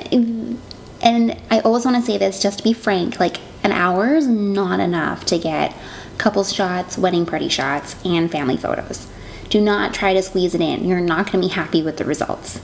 and 1.02 1.36
I 1.50 1.60
always 1.60 1.84
want 1.84 1.96
to 1.96 2.02
say 2.02 2.18
this 2.18 2.42
just 2.42 2.58
to 2.58 2.64
be 2.64 2.72
frank 2.72 3.20
like, 3.20 3.38
an 3.62 3.72
hour 3.72 4.14
is 4.14 4.28
not 4.28 4.78
enough 4.78 5.24
to 5.26 5.38
get 5.38 5.74
couples 6.18 6.52
shots, 6.52 6.96
wedding 6.96 7.26
party 7.26 7.48
shots, 7.48 7.96
and 8.04 8.30
family 8.30 8.56
photos. 8.56 9.08
Do 9.48 9.60
not 9.60 9.92
try 9.92 10.14
to 10.14 10.22
squeeze 10.22 10.54
it 10.54 10.60
in. 10.60 10.84
You're 10.84 11.00
not 11.00 11.26
going 11.30 11.42
to 11.42 11.48
be 11.48 11.54
happy 11.54 11.82
with 11.82 11.96
the 11.96 12.04
results. 12.04 12.60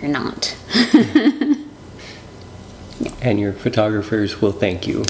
You're 0.00 0.10
not. 0.10 0.56
And 3.22 3.38
your 3.38 3.52
photographers 3.52 4.40
will 4.40 4.52
thank 4.52 4.86
you. 4.86 5.04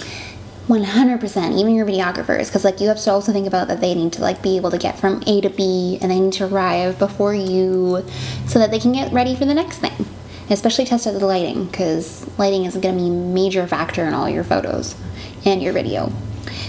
100% 0.69 1.59
even 1.59 1.75
your 1.75 1.85
videographers 1.85 2.47
because 2.47 2.65
like 2.65 2.81
you 2.81 2.87
have 2.87 3.01
to 3.01 3.11
also 3.11 3.33
think 3.33 3.49
about 3.49 3.67
that 3.67 3.81
they 3.81 3.93
need 3.93 4.13
to 4.13 4.21
like 4.21 4.41
be 4.41 4.57
able 4.57 4.71
to 4.71 4.79
get 4.79 4.97
from 4.97 5.21
a 5.27 5.41
to 5.41 5.51
b 5.51 5.99
and 6.01 6.13
they 6.13 6.21
need 6.21 6.33
to 6.33 6.47
arrive 6.47 6.97
before 6.97 7.35
you 7.35 8.05
so 8.47 8.61
that 8.61 8.71
they 8.71 8.79
can 8.79 8.93
get 8.93 9.13
ready 9.13 9.35
for 9.35 9.45
the 9.47 9.55
next 9.55 9.79
thing 9.79 10.07
especially 10.49 10.85
test 10.85 11.09
out 11.09 11.19
the 11.19 11.27
lighting 11.27 11.65
because 11.65 12.25
lighting 12.39 12.67
is 12.67 12.77
going 12.77 12.97
to 12.97 13.03
be 13.03 13.09
a 13.09 13.11
major 13.11 13.67
factor 13.67 14.05
in 14.05 14.15
all 14.15 14.29
your 14.29 14.45
photos 14.45 14.95
and 15.45 15.61
your 15.61 15.73
video 15.73 16.13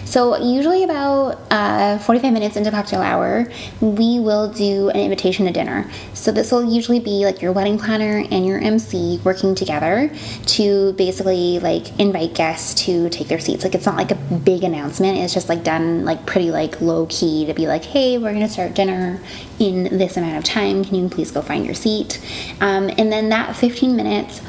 so 0.06 0.38
usually 0.38 0.84
about 0.84 1.40
uh, 1.52 1.98
45 2.00 2.34
minutes 2.34 2.56
into 2.56 2.72
cocktail 2.72 3.02
hour 3.02 3.52
we 3.80 4.20
will 4.20 4.52
do 4.52 4.90
an 4.90 5.00
invitation 5.00 5.46
to 5.46 5.52
dinner. 5.52 5.90
So 6.14 6.32
this 6.32 6.52
will 6.52 6.64
usually 6.64 7.00
be 7.00 7.26
like 7.26 7.42
your 7.42 7.52
wedding 7.52 7.78
planner 7.78 8.26
and 8.32 8.46
your 8.46 8.60
mc 8.60 9.20
working 9.24 9.56
together 9.56 10.12
to 10.48 10.94
basically 10.94 11.60
like 11.60 11.98
invite 12.00 12.34
guests 12.34 12.86
to 12.86 13.10
take 13.10 13.28
their 13.28 13.40
seats. 13.40 13.64
Like 13.64 13.76
it's 13.76 13.86
not 13.86 13.96
like 13.96 14.12
a 14.12 14.16
big 14.16 14.64
announcement. 14.64 15.18
It's 15.18 15.34
just 15.34 15.50
like 15.50 15.64
done 15.64 16.06
like 16.06 16.26
pretty 16.26 16.52
like 16.52 16.82
low 16.82 17.08
key 17.10 17.46
to 17.46 17.54
be 17.54 17.68
like 17.68 17.84
hey 17.86 18.18
we're 18.18 18.34
gonna 18.34 18.50
start 18.50 18.74
dinner 18.74 19.20
in 19.60 19.98
this 19.98 20.18
amount 20.18 20.38
of 20.38 20.44
time. 20.44 20.84
Can 20.84 20.96
you 20.96 21.10
please 21.10 21.32
go 21.32 21.42
find 21.42 21.66
your 21.66 21.76
seat? 21.76 22.20
Um, 22.60 22.90
and 22.98 23.12
then 23.12 23.30
that 23.30 23.56
15 23.56 23.96
minutes 23.96 24.42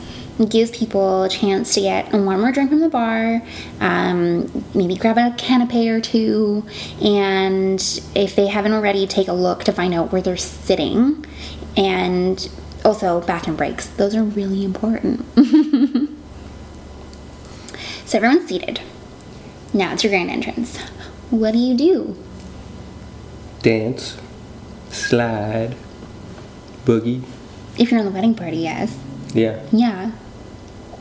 gives 0.49 0.71
people 0.71 1.25
a 1.25 1.29
chance 1.29 1.75
to 1.75 1.81
get 1.81 2.13
one 2.13 2.41
more 2.41 2.53
drink 2.53 2.71
from 2.71 2.81
the 2.81 2.89
bar, 2.89 3.43
um, 3.81 4.65
maybe 4.75 4.97
grab 4.97 5.19
a 5.19 5.31
canapé 5.37 5.89
or 5.89 6.01
two, 6.01 6.65
and 7.03 7.81
if 8.15 8.35
they 8.35 8.47
haven't 8.47 8.73
already, 8.73 9.07
take 9.07 9.29
a 9.29 9.33
look 9.33 9.65
to 9.65 9.73
find 9.73 9.95
out 9.95 10.11
where 10.13 10.23
they're 10.23 10.37
sitting, 10.37 11.25
and 11.77 12.51
also 12.85 13.21
bathroom 13.21 13.57
breaks. 13.57 13.87
Those 13.87 14.15
are 14.15 14.25
really 14.25 14.65
important. 14.65 15.25
so 18.07 18.19
everyone's 18.19 18.49
seated. 18.49 18.81
Now 19.75 19.93
it's 19.93 20.05
your 20.05 20.11
grand 20.11 20.31
entrance. 20.31 20.79
What 21.31 21.53
do 21.53 21.59
you 21.59 21.77
do? 21.77 22.17
Dance, 23.63 24.19
slide, 24.91 25.77
boogie. 26.85 27.23
If 27.79 27.91
you're 27.91 28.01
in 28.01 28.07
the 28.07 28.13
wedding 28.13 28.35
party, 28.35 28.59
yes. 28.59 28.99
Yeah. 29.33 29.63
Yeah. 29.73 30.13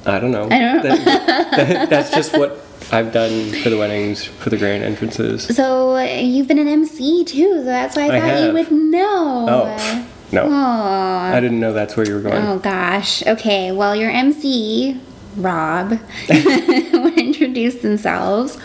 I 0.05 0.19
don't 0.19 0.31
know. 0.31 0.45
I 0.45 0.59
don't 0.59 0.83
know. 0.83 0.83
That- 0.83 1.51
that- 1.55 1.89
that's 1.89 2.11
just 2.11 2.35
what 2.37 2.59
I've 2.91 3.11
done 3.13 3.51
for 3.63 3.69
the 3.69 3.77
weddings, 3.77 4.23
for 4.25 4.49
the 4.49 4.57
grand 4.57 4.83
entrances. 4.83 5.43
So 5.55 5.97
you've 5.99 6.47
been 6.47 6.59
an 6.59 6.67
MC 6.67 7.23
too, 7.23 7.53
so 7.57 7.63
that's 7.63 7.95
why 7.95 8.03
I 8.07 8.17
I 8.17 8.19
thought 8.19 8.43
you 8.47 8.53
would 8.53 8.71
know. 8.71 9.45
Oh, 9.49 10.07
no. 10.31 10.49
Aw. 10.51 11.31
I 11.33 11.39
didn't 11.39 11.59
know 11.59 11.73
that's 11.73 11.95
where 11.95 12.07
you 12.07 12.15
were 12.15 12.21
going. 12.21 12.41
Oh 12.45 12.57
gosh. 12.59 13.25
Okay. 13.27 13.71
Well, 13.71 13.95
your 13.95 14.09
MC, 14.09 14.99
Rob, 15.37 15.91
would 16.29 17.17
introduce 17.17 17.75
themselves 17.75 18.57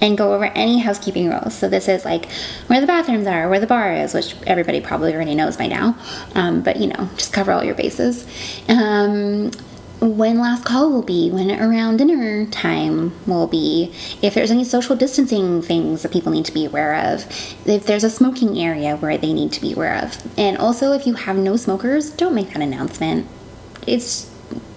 and 0.00 0.18
go 0.18 0.34
over 0.34 0.46
any 0.46 0.78
housekeeping 0.80 1.30
rules. 1.30 1.54
So 1.54 1.68
this 1.68 1.88
is 1.88 2.04
like 2.04 2.26
where 2.66 2.80
the 2.80 2.86
bathrooms 2.88 3.26
are, 3.28 3.48
where 3.48 3.60
the 3.60 3.68
bar 3.68 3.92
is, 3.94 4.14
which 4.14 4.34
everybody 4.48 4.80
probably 4.80 5.14
already 5.14 5.34
knows 5.36 5.56
by 5.56 5.68
now. 5.68 5.96
Um, 6.34 6.60
but 6.62 6.76
you 6.78 6.88
know, 6.88 7.08
just 7.16 7.32
cover 7.32 7.52
all 7.52 7.62
your 7.64 7.76
bases. 7.76 8.26
Um, 8.68 9.52
when 10.02 10.38
last 10.38 10.64
call 10.64 10.90
will 10.90 11.02
be, 11.02 11.30
when 11.30 11.50
around 11.50 11.98
dinner 11.98 12.44
time 12.46 13.12
will 13.26 13.46
be, 13.46 13.92
if 14.20 14.34
there's 14.34 14.50
any 14.50 14.64
social 14.64 14.96
distancing 14.96 15.62
things 15.62 16.02
that 16.02 16.12
people 16.12 16.32
need 16.32 16.44
to 16.44 16.52
be 16.52 16.64
aware 16.64 17.12
of, 17.12 17.24
if 17.64 17.86
there's 17.86 18.02
a 18.02 18.10
smoking 18.10 18.58
area 18.58 18.96
where 18.96 19.16
they 19.16 19.32
need 19.32 19.52
to 19.52 19.60
be 19.60 19.72
aware 19.72 19.96
of. 20.02 20.20
And 20.36 20.58
also, 20.58 20.92
if 20.92 21.06
you 21.06 21.14
have 21.14 21.36
no 21.36 21.56
smokers, 21.56 22.10
don't 22.10 22.34
make 22.34 22.48
that 22.52 22.60
announcement. 22.60 23.28
It's 23.86 24.28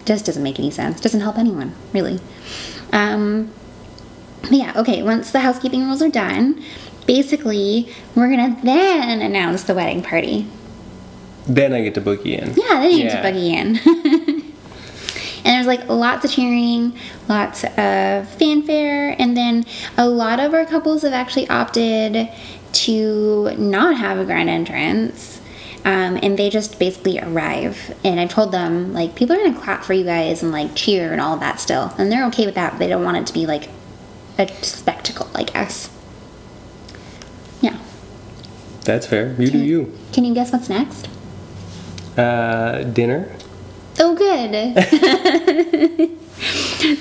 just 0.06 0.26
doesn't 0.26 0.44
make 0.44 0.60
any 0.60 0.70
sense. 0.70 1.02
Doesn't 1.02 1.22
help 1.22 1.40
anyone, 1.40 1.74
really. 1.92 2.20
Um, 2.92 3.52
but 4.42 4.54
yeah, 4.54 4.74
okay, 4.76 5.02
once 5.02 5.32
the 5.32 5.40
housekeeping 5.40 5.86
rules 5.86 6.04
are 6.04 6.10
done, 6.10 6.64
basically, 7.08 7.92
we're 8.14 8.30
gonna 8.30 8.60
then 8.64 9.22
announce 9.22 9.64
the 9.64 9.74
wedding 9.74 10.04
party. 10.04 10.48
Then 11.48 11.74
I 11.74 11.82
get 11.82 11.96
to 11.96 12.02
boogie 12.02 12.40
in. 12.40 12.50
Yeah, 12.50 12.82
then 12.82 12.92
you 12.92 13.04
get 13.04 13.16
to 13.16 13.22
buggy 13.24 13.54
in. 13.54 14.42
and 15.46 15.54
there's 15.54 15.68
like 15.68 15.88
lots 15.88 16.26
of 16.26 16.32
cheering, 16.32 16.98
lots 17.30 17.64
of 17.64 18.28
fanfare, 18.28 19.16
and 19.20 19.38
then 19.38 19.64
a 19.96 20.10
lot 20.10 20.40
of 20.40 20.56
our 20.56 20.66
couples 20.66 21.04
have 21.04 21.14
actually 21.14 21.48
opted 21.50 22.28
to 22.74 23.56
not 23.58 23.96
have 23.96 24.18
a 24.18 24.26
grand 24.26 24.50
entrance. 24.50 25.40
Um, 25.86 26.18
and 26.24 26.36
they 26.36 26.50
just 26.50 26.80
basically 26.80 27.20
arrive. 27.20 27.96
And 28.04 28.20
I 28.20 28.26
told 28.26 28.52
them, 28.52 28.92
like, 28.92 29.14
people 29.14 29.36
are 29.36 29.40
gonna 29.40 29.60
clap 29.60 29.84
for 29.84 29.94
you 29.94 30.04
guys 30.04 30.42
and 30.42 30.52
like 30.52 30.74
cheer 30.76 31.12
and 31.12 31.22
all 31.22 31.38
that 31.38 31.60
still. 31.60 31.94
And 32.00 32.12
they're 32.12 32.26
okay 32.30 32.48
with 32.48 32.56
that, 32.56 32.72
but 32.72 32.80
they 32.80 32.88
don't 32.88 33.04
want 33.04 33.18
it 33.18 33.28
to 33.28 33.34
be 33.34 33.46
like 33.46 33.70
a 34.40 34.48
spectacle, 34.64 35.30
I 35.36 35.44
guess. 35.44 35.92
Yeah. 37.62 37.78
That's 38.82 39.06
fair. 39.06 39.36
You 39.40 39.52
do 39.52 39.60
you. 39.60 39.96
Can 40.12 40.26
you 40.26 40.34
guess 40.34 40.52
what's 40.52 40.70
next? 40.70 41.08
Uh, 42.18 42.82
dinner. 42.82 43.32
Oh, 43.98 44.14
good. 44.14 44.76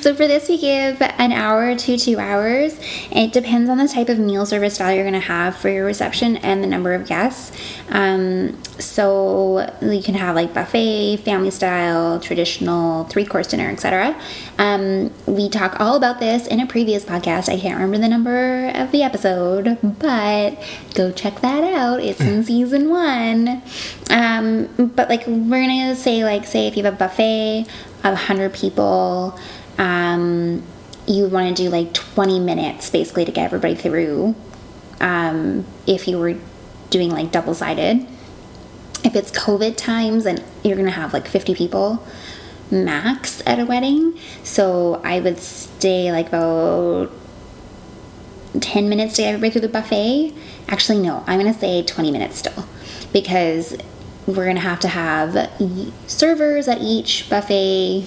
so 0.00 0.14
for 0.14 0.28
this, 0.28 0.48
we 0.48 0.58
give 0.58 1.02
an 1.02 1.32
hour 1.32 1.74
to 1.74 1.98
two 1.98 2.18
hours. 2.18 2.78
It 3.10 3.32
depends 3.32 3.68
on 3.68 3.78
the 3.78 3.88
type 3.88 4.08
of 4.08 4.18
meal 4.18 4.46
service 4.46 4.74
style 4.74 4.94
you're 4.94 5.02
going 5.02 5.14
to 5.14 5.20
have 5.20 5.56
for 5.56 5.68
your 5.68 5.84
reception 5.84 6.36
and 6.36 6.62
the 6.62 6.68
number 6.68 6.94
of 6.94 7.06
guests. 7.06 7.50
Um, 7.88 8.62
so 8.78 9.68
you 9.82 10.02
can 10.02 10.14
have 10.14 10.36
like 10.36 10.54
buffet, 10.54 11.18
family 11.18 11.50
style, 11.50 12.20
traditional, 12.20 13.04
three 13.04 13.24
course 13.24 13.48
dinner, 13.48 13.68
etc. 13.70 14.20
Um, 14.58 15.12
we 15.26 15.48
talk 15.48 15.80
all 15.80 15.96
about 15.96 16.20
this 16.20 16.46
in 16.46 16.60
a 16.60 16.66
previous 16.66 17.04
podcast. 17.04 17.48
I 17.48 17.58
can't 17.58 17.74
remember 17.74 17.98
the 17.98 18.08
number 18.08 18.68
of 18.68 18.92
the 18.92 19.02
episode, 19.02 19.78
but 19.82 20.62
go 20.94 21.10
check 21.10 21.40
that 21.40 21.64
out. 21.74 22.00
It's 22.00 22.20
in 22.20 22.44
season 22.44 22.88
one. 22.88 23.62
Um, 24.10 24.92
but 24.94 25.08
like 25.08 25.26
we're 25.26 25.62
gonna 25.62 25.96
say 25.96 26.22
like 26.22 26.46
say 26.46 26.68
if 26.68 26.76
you 26.76 26.84
have 26.84 26.94
a 26.94 26.96
buffet 26.96 27.66
100 28.12 28.52
people 28.52 29.38
um, 29.78 30.62
you 31.06 31.26
want 31.26 31.56
to 31.56 31.62
do 31.62 31.68
like 31.68 31.92
20 31.92 32.40
minutes 32.40 32.90
basically 32.90 33.24
to 33.24 33.32
get 33.32 33.44
everybody 33.46 33.74
through 33.74 34.34
um, 35.00 35.64
if 35.86 36.06
you 36.08 36.18
were 36.18 36.36
doing 36.90 37.10
like 37.10 37.32
double 37.32 37.54
sided 37.54 38.06
if 39.04 39.16
it's 39.16 39.30
covid 39.30 39.76
times 39.76 40.26
and 40.26 40.42
you're 40.62 40.76
gonna 40.76 40.90
have 40.90 41.12
like 41.12 41.26
50 41.26 41.54
people 41.54 42.06
max 42.70 43.42
at 43.46 43.58
a 43.58 43.66
wedding 43.66 44.18
so 44.42 45.00
i 45.04 45.20
would 45.20 45.38
stay 45.38 46.10
like 46.10 46.28
about 46.28 47.10
10 48.60 48.88
minutes 48.88 49.16
to 49.16 49.22
get 49.22 49.28
everybody 49.28 49.50
through 49.50 49.60
the 49.62 49.68
buffet. 49.68 50.32
Actually, 50.68 50.98
no, 50.98 51.24
I'm 51.26 51.40
going 51.40 51.52
to 51.52 51.58
say 51.58 51.82
20 51.82 52.10
minutes 52.10 52.38
still 52.38 52.66
because 53.12 53.76
we're 54.26 54.44
going 54.44 54.56
to 54.56 54.62
have 54.62 54.80
to 54.80 54.88
have 54.88 55.50
servers 56.06 56.68
at 56.68 56.80
each 56.80 57.28
buffet 57.28 58.06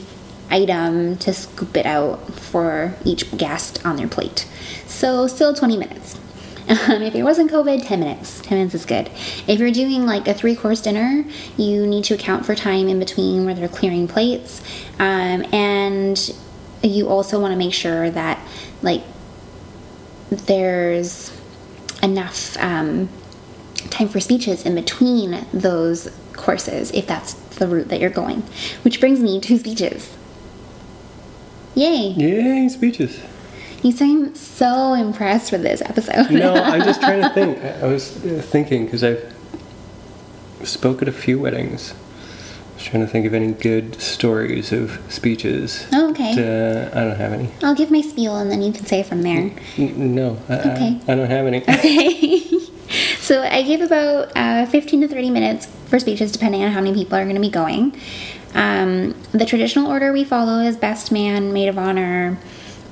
item 0.49 1.17
to 1.17 1.33
scoop 1.33 1.75
it 1.75 1.85
out 1.85 2.33
for 2.33 2.95
each 3.05 3.35
guest 3.37 3.85
on 3.85 3.95
their 3.97 4.07
plate. 4.07 4.47
So, 4.85 5.27
still 5.27 5.53
20 5.53 5.77
minutes. 5.77 6.19
Um, 6.69 7.01
if 7.01 7.15
it 7.15 7.23
wasn't 7.23 7.49
COVID, 7.49 7.87
10 7.87 8.01
minutes. 8.01 8.41
10 8.41 8.57
minutes 8.57 8.75
is 8.75 8.85
good. 8.85 9.09
If 9.47 9.57
you're 9.57 9.71
doing 9.71 10.05
like 10.05 10.27
a 10.27 10.33
three 10.33 10.53
course 10.53 10.81
dinner, 10.81 11.23
you 11.55 11.87
need 11.87 12.03
to 12.05 12.13
account 12.15 12.45
for 12.45 12.55
time 12.55 12.89
in 12.89 12.99
between 12.99 13.45
where 13.45 13.53
they're 13.53 13.69
clearing 13.69 14.05
plates. 14.05 14.61
Um, 14.99 15.45
and 15.53 16.35
you 16.83 17.07
also 17.07 17.39
want 17.39 17.53
to 17.53 17.57
make 17.57 17.73
sure 17.73 18.09
that 18.09 18.45
like 18.81 19.01
there's 20.29 21.31
enough 22.03 22.57
um, 22.57 23.07
time 23.89 24.07
for 24.09 24.19
speeches 24.19 24.65
in 24.65 24.75
between 24.75 25.45
those 25.53 26.09
courses 26.33 26.91
if 26.91 27.07
that's 27.07 27.33
the 27.33 27.67
route 27.67 27.87
that 27.89 27.99
you're 27.99 28.09
going. 28.09 28.41
Which 28.83 28.99
brings 28.99 29.19
me 29.19 29.39
to 29.41 29.57
speeches. 29.57 30.15
Yay! 31.75 32.09
Yay, 32.09 32.69
speeches. 32.69 33.19
You 33.83 33.91
seem 33.91 34.33
so 34.35 34.93
impressed 34.93 35.51
with 35.51 35.61
this 35.61 35.81
episode. 35.81 36.31
No, 36.31 36.53
I'm 36.55 36.81
just 36.81 36.99
trying 36.99 37.21
to 37.21 37.29
think. 37.29 37.59
I 37.63 37.79
I 37.81 37.85
was 37.85 38.23
uh, 38.25 38.41
thinking 38.43 38.85
because 38.85 39.03
I've 39.03 39.33
spoke 40.63 41.01
at 41.03 41.07
a 41.07 41.11
few 41.11 41.39
weddings. 41.39 41.93
I 41.93 42.73
was 42.75 42.83
trying 42.83 43.05
to 43.05 43.11
think 43.11 43.25
of 43.27 43.33
any 43.35 43.51
good 43.53 44.01
stories 44.01 44.71
of 44.71 44.99
speeches. 45.09 45.87
Oh, 45.93 46.09
okay. 46.11 46.31
Uh, 46.33 46.89
I 46.99 47.03
don't 47.05 47.15
have 47.17 47.33
any. 47.33 47.49
I'll 47.63 47.75
give 47.75 47.91
my 47.91 48.01
spiel 48.01 48.35
and 48.37 48.49
then 48.51 48.61
you 48.63 48.71
can 48.73 48.85
say 48.85 49.03
from 49.03 49.21
there. 49.21 49.51
N- 49.77 50.15
no, 50.15 50.39
I, 50.49 50.53
I- 50.53 50.59
Okay. 50.59 50.99
I, 51.07 51.15
don't 51.15 51.29
have 51.29 51.45
any. 51.45 51.61
Okay. 51.61 52.43
so 53.27 53.41
I 53.41 53.61
give 53.61 53.81
about 53.81 54.31
uh, 54.37 54.65
15 54.67 55.01
to 55.01 55.07
30 55.09 55.31
minutes 55.31 55.65
for 55.87 55.99
speeches, 55.99 56.31
depending 56.31 56.63
on 56.63 56.71
how 56.71 56.79
many 56.79 56.93
people 56.93 57.17
are 57.17 57.25
going 57.25 57.35
to 57.35 57.41
be 57.41 57.49
going. 57.49 57.93
Um, 58.53 59.21
the 59.33 59.45
traditional 59.45 59.91
order 59.91 60.13
we 60.13 60.23
follow 60.23 60.61
is 60.61 60.77
best 60.77 61.11
man, 61.11 61.51
maid 61.51 61.67
of 61.67 61.77
honor, 61.77 62.39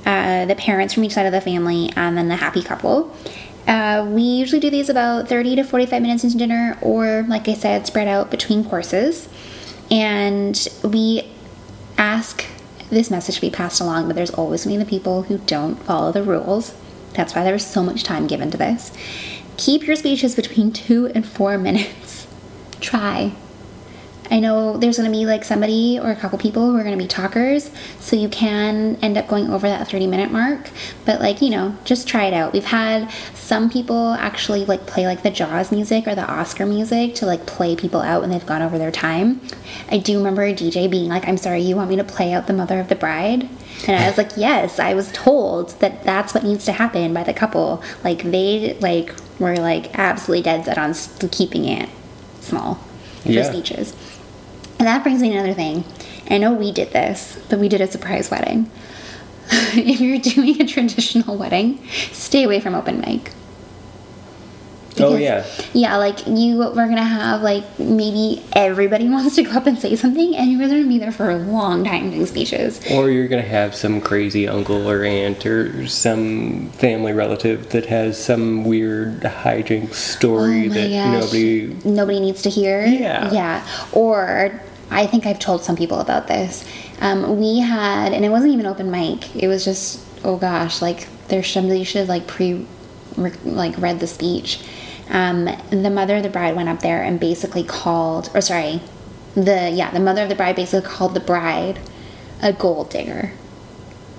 uh, 0.04 0.44
the 0.44 0.54
parents 0.54 0.92
from 0.92 1.04
each 1.04 1.12
side 1.12 1.24
of 1.24 1.32
the 1.32 1.40
family, 1.40 1.90
and 1.96 2.18
then 2.18 2.28
the 2.28 2.36
happy 2.36 2.62
couple. 2.62 3.16
Uh, 3.66 4.06
we 4.10 4.20
usually 4.20 4.60
do 4.60 4.68
these 4.68 4.90
about 4.90 5.26
30 5.26 5.56
to 5.56 5.64
45 5.64 6.02
minutes 6.02 6.22
into 6.22 6.36
dinner, 6.36 6.76
or 6.82 7.24
like 7.26 7.48
I 7.48 7.54
said, 7.54 7.86
spread 7.86 8.06
out 8.06 8.30
between 8.30 8.62
courses. 8.62 9.30
And 9.90 10.68
we 10.84 11.32
ask 11.96 12.44
this 12.90 13.10
message 13.10 13.36
to 13.36 13.40
be 13.40 13.48
passed 13.48 13.80
along, 13.80 14.06
but 14.06 14.16
there's 14.16 14.32
always 14.32 14.66
going 14.66 14.78
to 14.78 14.84
be 14.84 14.84
the 14.84 14.90
people 14.90 15.22
who 15.22 15.38
don't 15.38 15.76
follow 15.76 16.12
the 16.12 16.22
rules. 16.22 16.74
That's 17.14 17.34
why 17.34 17.42
there's 17.42 17.64
so 17.64 17.82
much 17.82 18.04
time 18.04 18.26
given 18.26 18.50
to 18.50 18.58
this. 18.58 18.92
Keep 19.56 19.86
your 19.86 19.96
speeches 19.96 20.34
between 20.34 20.72
two 20.72 21.06
and 21.14 21.26
four 21.26 21.58
minutes. 21.58 22.26
Try. 22.80 23.32
I 24.30 24.40
know 24.40 24.76
there's 24.76 24.96
going 24.96 25.10
to 25.10 25.16
be 25.16 25.24
like 25.24 25.44
somebody 25.44 26.00
or 26.00 26.10
a 26.10 26.16
couple 26.16 26.38
people 26.38 26.70
who 26.70 26.76
are 26.76 26.82
going 26.82 26.98
to 26.98 27.02
be 27.02 27.06
talkers, 27.06 27.70
so 28.00 28.16
you 28.16 28.28
can 28.28 28.96
end 28.96 29.16
up 29.16 29.28
going 29.28 29.50
over 29.50 29.68
that 29.68 29.88
30 29.88 30.06
minute 30.08 30.32
mark. 30.32 30.70
But 31.04 31.20
like, 31.20 31.40
you 31.40 31.50
know, 31.50 31.76
just 31.84 32.08
try 32.08 32.24
it 32.24 32.34
out. 32.34 32.52
We've 32.52 32.64
had 32.64 33.10
some 33.34 33.70
people 33.70 34.14
actually 34.14 34.64
like 34.64 34.86
play 34.86 35.06
like 35.06 35.22
the 35.22 35.30
Jaws 35.30 35.70
music 35.70 36.08
or 36.08 36.14
the 36.14 36.28
Oscar 36.28 36.66
music 36.66 37.14
to 37.16 37.26
like 37.26 37.46
play 37.46 37.76
people 37.76 38.00
out 38.00 38.20
when 38.20 38.30
they've 38.30 38.44
gone 38.44 38.62
over 38.62 38.78
their 38.78 38.90
time. 38.90 39.40
I 39.90 39.98
do 39.98 40.18
remember 40.18 40.42
a 40.42 40.52
DJ 40.52 40.90
being 40.90 41.08
like, 41.08 41.28
I'm 41.28 41.36
sorry, 41.36 41.60
you 41.60 41.76
want 41.76 41.90
me 41.90 41.96
to 41.96 42.04
play 42.04 42.32
out 42.32 42.48
the 42.48 42.52
mother 42.52 42.80
of 42.80 42.88
the 42.88 42.96
bride? 42.96 43.48
And 43.86 43.96
I 43.96 44.08
was 44.08 44.18
like, 44.18 44.30
yes, 44.36 44.80
I 44.80 44.94
was 44.94 45.12
told 45.12 45.78
that 45.80 46.02
that's 46.02 46.34
what 46.34 46.42
needs 46.42 46.64
to 46.64 46.72
happen 46.72 47.12
by 47.14 47.22
the 47.22 47.34
couple. 47.34 47.84
Like, 48.02 48.22
they 48.22 48.76
like 48.80 49.14
were 49.38 49.56
like 49.56 49.98
absolutely 49.98 50.42
dead 50.42 50.64
set 50.64 50.78
on 50.78 50.94
keeping 51.30 51.64
it 51.66 51.88
small 52.40 52.76
for 53.22 53.30
Yeah. 53.32 53.42
speeches. 53.50 53.94
And 54.78 54.86
that 54.86 55.02
brings 55.02 55.20
me 55.22 55.30
to 55.30 55.36
another 55.36 55.54
thing. 55.54 55.84
I 56.30 56.38
know 56.38 56.52
we 56.52 56.72
did 56.72 56.92
this, 56.92 57.38
but 57.48 57.58
we 57.58 57.68
did 57.68 57.80
a 57.80 57.86
surprise 57.86 58.30
wedding. 58.30 58.70
if 59.50 60.00
you're 60.00 60.18
doing 60.18 60.60
a 60.60 60.66
traditional 60.74 61.36
wedding, 61.36 61.86
stay 62.12 62.44
away 62.44 62.60
from 62.60 62.74
open 62.74 63.00
mic. 63.00 63.32
Oh, 64.98 65.16
yeah. 65.16 65.44
Yeah, 65.72 65.96
like 65.96 66.26
you 66.26 66.58
we're 66.58 66.88
gonna 66.88 67.02
have 67.04 67.42
like 67.42 67.64
maybe 67.78 68.42
everybody 68.52 69.08
wants 69.10 69.36
to 69.36 69.42
go 69.42 69.50
up 69.52 69.66
and 69.66 69.78
say 69.78 69.94
something 69.96 70.34
and 70.36 70.50
you 70.50 70.58
guys 70.58 70.70
are 70.72 70.76
gonna 70.76 70.88
be 70.88 70.98
there 70.98 71.12
for 71.12 71.30
a 71.30 71.36
long 71.36 71.84
time 71.84 72.10
doing 72.10 72.26
speeches. 72.26 72.80
Or 72.90 73.10
you're 73.10 73.28
gonna 73.28 73.42
have 73.42 73.74
some 73.74 74.00
crazy 74.00 74.48
uncle 74.48 74.88
or 74.88 75.04
aunt 75.04 75.44
or 75.46 75.86
some 75.86 76.70
family 76.70 77.12
relative 77.12 77.70
that 77.70 77.86
has 77.86 78.22
some 78.22 78.64
weird 78.64 79.20
hijinks 79.20 79.94
story 79.94 80.66
Oh 80.66 80.72
that 80.74 80.90
gosh. 80.90 81.20
nobody. 81.22 81.76
nobody 81.84 82.20
needs 82.20 82.42
to 82.42 82.50
hear. 82.50 82.84
Yeah. 82.86 83.32
Yeah. 83.32 83.66
Or 83.92 84.60
I 84.90 85.06
think 85.06 85.26
I've 85.26 85.38
told 85.40 85.62
some 85.64 85.76
people 85.76 86.00
about 86.00 86.28
this. 86.28 86.64
Um, 87.00 87.38
we 87.38 87.58
had, 87.60 88.12
and 88.12 88.24
it 88.24 88.28
wasn't 88.30 88.52
even 88.54 88.66
open 88.66 88.90
mic. 88.90 89.34
It 89.36 89.48
was 89.48 89.64
just, 89.64 90.00
oh 90.24 90.36
gosh, 90.36 90.80
like 90.80 91.08
there's 91.28 91.50
somebody 91.50 91.80
you 91.80 91.84
should 91.84 92.08
like 92.08 92.26
pre, 92.26 92.64
re- 93.16 93.32
like 93.44 93.76
read 93.78 94.00
the 94.00 94.06
speech. 94.06 94.60
Um, 95.10 95.44
the 95.70 95.90
mother 95.90 96.16
of 96.16 96.22
the 96.24 96.28
bride 96.28 96.56
went 96.56 96.68
up 96.68 96.80
there 96.80 97.02
and 97.02 97.18
basically 97.20 97.62
called, 97.64 98.30
or 98.34 98.40
sorry, 98.40 98.80
the 99.34 99.70
yeah, 99.70 99.90
the 99.90 100.00
mother 100.00 100.22
of 100.24 100.28
the 100.28 100.34
bride 100.34 100.56
basically 100.56 100.88
called 100.88 101.14
the 101.14 101.20
bride 101.20 101.78
a 102.42 102.52
gold 102.52 102.90
digger. 102.90 103.32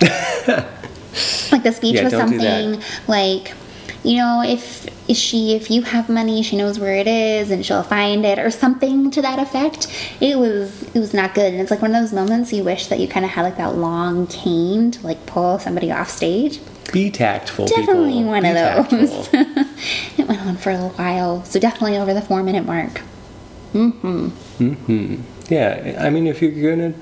like 0.00 1.62
the 1.62 1.72
speech 1.72 1.96
Yeah, 1.96 2.04
was 2.04 2.12
don't 2.12 2.30
do 2.30 2.38
that. 2.38 2.62
something 2.62 2.82
like 3.08 3.52
you 4.04 4.16
know 4.16 4.42
if 4.46 4.88
she 5.16 5.54
if 5.56 5.70
you 5.70 5.82
have 5.82 6.08
money 6.08 6.42
she 6.42 6.56
knows 6.56 6.78
where 6.78 6.94
it 6.94 7.08
is 7.08 7.50
and 7.50 7.66
she'll 7.66 7.82
find 7.82 8.24
it 8.24 8.38
or 8.38 8.50
something 8.50 9.10
to 9.10 9.20
that 9.22 9.38
effect 9.40 9.88
it 10.20 10.38
was 10.38 10.82
it 10.94 10.98
was 11.00 11.12
not 11.12 11.34
good 11.34 11.52
and 11.52 11.60
it's 11.60 11.70
like 11.72 11.82
one 11.82 11.92
of 11.94 12.00
those 12.00 12.12
moments 12.12 12.52
you 12.52 12.62
wish 12.62 12.86
that 12.86 13.00
you 13.00 13.08
kind 13.08 13.24
of 13.24 13.32
had 13.32 13.42
like 13.42 13.56
that 13.56 13.74
long 13.74 14.26
cane 14.28 14.90
to 14.92 15.02
like 15.04 15.24
pull 15.26 15.58
somebody 15.58 15.90
off 15.90 16.08
stage 16.08 16.60
Be 16.92 17.10
tactful, 17.10 17.66
definitely 17.66 18.12
people. 18.12 18.24
one 18.26 18.42
Be 18.44 18.50
of 18.50 18.88
those. 18.88 19.28
it 20.16 20.26
went 20.28 20.40
on 20.40 20.56
for 20.56 20.70
a 20.70 20.74
little 20.74 20.90
while 20.90 21.44
so 21.44 21.58
definitely 21.58 21.96
over 21.96 22.12
the 22.14 22.22
four 22.22 22.42
minute 22.42 22.64
mark 22.66 23.00
Mm-hmm. 23.74 24.28
Mm-hmm. 24.64 25.52
Yeah, 25.52 25.98
I 26.00 26.08
mean, 26.08 26.26
if 26.26 26.40
you're 26.40 26.74
gonna 26.74 26.94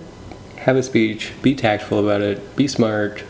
have 0.56 0.74
a 0.76 0.82
speech, 0.82 1.32
be 1.40 1.54
tactful 1.54 2.00
about 2.00 2.22
it, 2.22 2.56
be 2.56 2.66
smart, 2.66 3.22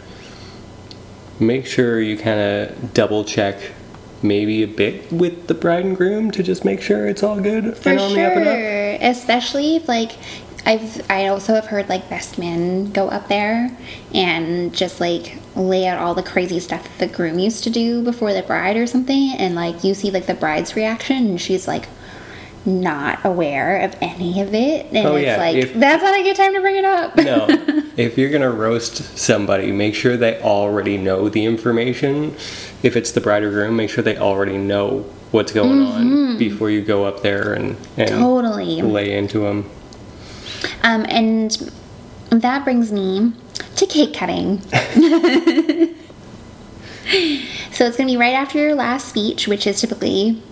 make 1.39 1.67
sure 1.67 2.01
you 2.01 2.17
kind 2.17 2.41
of 2.41 2.95
double 2.95 3.25
check 3.25 3.73
maybe 4.23 4.63
a 4.63 4.67
bit 4.67 5.13
with 5.13 5.47
the 5.49 5.55
bride 5.55 5.85
and 5.85 5.97
groom 5.97 6.31
to 6.31 6.43
just 6.43 6.65
make 6.65 6.81
sure 6.81 7.07
it's 7.07 7.23
all 7.23 7.39
good 7.41 7.77
For 7.77 7.91
and 7.91 8.01
on 8.01 8.15
the 8.15 8.25
up 8.25 8.33
and 8.37 8.49
up. 8.49 8.55
sure, 8.57 9.11
especially 9.11 9.77
if 9.77 9.87
like 9.87 10.13
I've 10.65 11.09
I 11.11 11.27
also 11.27 11.55
have 11.55 11.67
heard 11.67 11.89
like 11.91 12.09
best 12.09 12.39
men 12.39 12.91
go 12.91 13.09
up 13.09 13.29
there 13.29 13.77
and 14.15 14.75
just 14.75 14.99
like 14.99 15.37
lay 15.57 15.87
out 15.87 15.99
all 15.99 16.15
the 16.15 16.23
crazy 16.23 16.61
stuff 16.61 16.85
that 16.85 16.99
the 17.09 17.13
groom 17.15 17.39
used 17.39 17.65
to 17.65 17.71
do 17.71 18.03
before 18.03 18.33
the 18.33 18.43
bride 18.43 18.77
or 18.77 18.87
something, 18.87 19.33
and 19.39 19.55
like 19.55 19.83
you 19.83 19.95
see 19.95 20.11
like 20.11 20.27
the 20.27 20.35
bride's 20.35 20.77
reaction, 20.77 21.17
and 21.17 21.41
she's 21.41 21.67
like 21.67 21.89
not 22.65 23.25
aware 23.25 23.81
of 23.83 23.95
any 24.01 24.41
of 24.41 24.53
it, 24.53 24.87
and 24.93 25.07
Oh, 25.07 25.15
it's 25.15 25.25
yeah, 25.27 25.37
like 25.39 25.57
if- 25.57 25.75
that's 25.75 26.03
not 26.03 26.19
a 26.19 26.23
good 26.23 26.37
time 26.37 26.53
to 26.55 26.61
bring 26.61 26.77
it 26.77 26.85
up. 26.85 27.17
No, 27.17 27.47
if 27.97 28.19
you're 28.19 28.31
gonna 28.31 28.51
roast 28.51 29.17
somebody, 29.17 29.71
make 29.73 29.95
sure 29.95 30.17
they 30.17 30.41
already 30.43 30.97
know 30.99 31.29
the 31.29 31.45
information. 31.45 32.35
If 32.83 32.97
it's 32.97 33.13
the 33.13 33.21
bride 33.21 33.43
or 33.45 33.51
groom, 33.51 33.77
make 33.77 33.91
sure 33.91 34.03
they 34.05 34.17
already 34.19 34.59
know 34.59 35.07
what's 35.31 35.53
going 35.53 35.81
on 35.83 36.39
before 36.39 36.71
you 36.71 36.83
go 36.83 37.05
up 37.05 37.23
there 37.23 37.53
and, 37.53 37.77
and 37.97 38.11
Mm-hmm. 38.11 38.21
Totally. 38.21 38.83
lay 38.83 39.17
into 39.17 39.41
them. 39.41 39.71
Um, 40.83 41.05
and 41.09 41.73
that 42.31 42.65
brings 42.65 42.93
me 42.93 43.33
to 43.77 43.87
cake 43.87 44.15
cutting. 44.15 44.61
so 47.73 47.85
it's 47.85 47.97
going 47.97 48.07
to 48.09 48.13
be 48.13 48.17
right 48.17 48.35
after 48.35 48.59
your 48.59 48.75
last 48.75 49.09
speech, 49.09 49.47
which 49.49 49.67
is 49.67 49.81
typically 49.81 50.43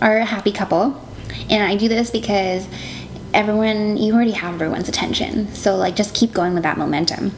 our 0.00 0.20
happy 0.20 0.52
couple. 0.52 1.00
And 1.48 1.62
I 1.62 1.76
do 1.76 1.88
this 1.88 2.10
because 2.10 2.66
everyone, 3.34 3.96
you 3.96 4.14
already 4.14 4.32
have 4.32 4.54
everyone's 4.54 4.88
attention. 4.88 5.54
So, 5.54 5.76
like, 5.76 5.96
just 5.96 6.14
keep 6.14 6.32
going 6.32 6.54
with 6.54 6.62
that 6.62 6.78
momentum. 6.78 7.32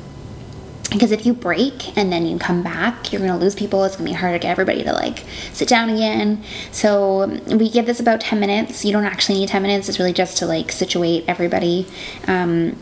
Because 0.90 1.10
if 1.10 1.24
you 1.24 1.32
break 1.32 1.96
and 1.96 2.12
then 2.12 2.26
you 2.26 2.38
come 2.38 2.62
back, 2.62 3.12
you're 3.12 3.20
going 3.20 3.32
to 3.32 3.38
lose 3.38 3.54
people. 3.54 3.82
It's 3.84 3.96
going 3.96 4.06
to 4.08 4.12
be 4.12 4.18
hard 4.18 4.34
to 4.34 4.38
get 4.38 4.50
everybody 4.50 4.82
to 4.84 4.92
like 4.92 5.24
sit 5.52 5.66
down 5.66 5.88
again. 5.88 6.44
So 6.70 7.40
we 7.46 7.70
give 7.70 7.86
this 7.86 7.98
about 7.98 8.20
10 8.20 8.38
minutes. 8.38 8.84
You 8.84 8.92
don't 8.92 9.06
actually 9.06 9.38
need 9.38 9.48
10 9.48 9.62
minutes. 9.62 9.88
It's 9.88 9.98
really 9.98 10.12
just 10.12 10.36
to 10.38 10.46
like 10.46 10.70
situate 10.70 11.24
everybody. 11.26 11.86
Um, 12.28 12.76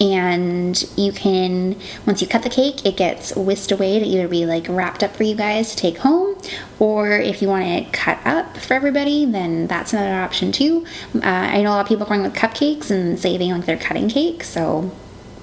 and 0.00 0.88
you 0.96 1.12
can, 1.12 1.76
once 2.06 2.20
you 2.20 2.28
cut 2.28 2.42
the 2.42 2.50
cake, 2.50 2.84
it 2.84 2.96
gets 2.96 3.34
whisked 3.34 3.72
away 3.72 3.98
to 3.98 4.04
either 4.04 4.28
be 4.28 4.44
like 4.44 4.66
wrapped 4.68 5.02
up 5.02 5.16
for 5.16 5.22
you 5.22 5.34
guys 5.34 5.70
to 5.70 5.76
take 5.76 5.98
home, 5.98 6.36
or 6.78 7.12
if 7.12 7.40
you 7.40 7.48
want 7.48 7.64
it 7.64 7.92
cut 7.92 8.18
up 8.26 8.56
for 8.58 8.74
everybody, 8.74 9.24
then 9.24 9.66
that's 9.66 9.92
another 9.92 10.14
option 10.14 10.52
too. 10.52 10.84
Uh, 11.14 11.20
I 11.24 11.62
know 11.62 11.70
a 11.70 11.76
lot 11.76 11.80
of 11.80 11.88
people 11.88 12.04
are 12.04 12.08
going 12.08 12.22
with 12.22 12.34
cupcakes 12.34 12.90
and 12.90 13.18
saving 13.18 13.50
like 13.52 13.64
their 13.64 13.78
cutting 13.78 14.08
cake. 14.08 14.44
So 14.44 14.90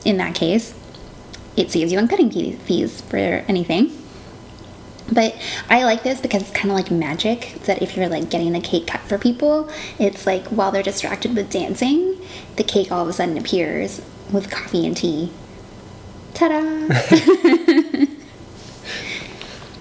in 0.06 0.18
that 0.18 0.36
case, 0.36 0.76
it 1.58 1.72
saves 1.72 1.92
you 1.92 1.98
on 1.98 2.08
cutting 2.08 2.32
fees 2.32 3.02
for 3.02 3.18
anything. 3.18 3.92
But 5.12 5.36
I 5.70 5.84
like 5.84 6.04
this 6.04 6.22
because 6.22 6.44
it's 6.44 6.52
kind 6.52 6.72
of 6.72 6.78
like 6.78 6.90
magic. 6.90 7.60
That 7.66 7.82
if 7.82 7.96
you're 7.96 8.08
like 8.08 8.30
getting 8.30 8.54
the 8.54 8.62
cake 8.62 8.88
cut 8.88 9.02
for 9.02 9.18
people, 9.18 9.70
it's 10.00 10.26
like 10.26 10.48
while 10.48 10.72
they're 10.72 10.84
distracted 10.84 11.36
with 11.36 11.52
dancing, 11.52 12.20
the 12.56 12.64
cake 12.64 12.92
all 12.92 13.02
of 13.02 13.10
a 13.10 13.14
sudden 13.14 13.38
appears 13.38 14.02
with 14.32 14.50
coffee 14.50 14.86
and 14.86 14.96
tea. 14.96 15.32
Ta 16.34 16.48
da! 16.50 16.62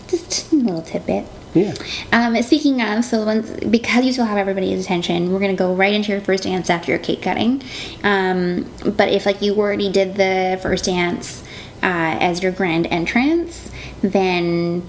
Just 0.09 0.53
a 0.53 0.57
little 0.57 0.83
tidbit. 0.83 1.27
Yeah. 1.55 1.75
Um, 2.13 2.41
speaking 2.43 2.81
of, 2.81 3.05
so 3.05 3.25
once 3.25 3.51
because 3.69 4.07
you 4.07 4.13
still 4.13 4.25
have 4.25 4.39
everybody's 4.39 4.85
attention, 4.85 5.33
we're 5.33 5.41
gonna 5.41 5.55
go 5.55 5.75
right 5.75 5.93
into 5.93 6.13
your 6.13 6.21
first 6.21 6.45
dance 6.45 6.71
after 6.71 6.93
your 6.93 6.99
cake 6.99 7.23
cutting. 7.23 7.63
Um, 8.03 8.71
but 8.85 9.09
if 9.09 9.27
like 9.27 9.43
you 9.43 9.57
already 9.57 9.91
did 9.91 10.17
the 10.17 10.59
first 10.63 10.87
dance 10.87 11.43
uh, 11.83 12.17
as 12.21 12.43
your 12.43 12.53
grand 12.53 12.87
entrance, 12.87 13.71
then 14.03 14.83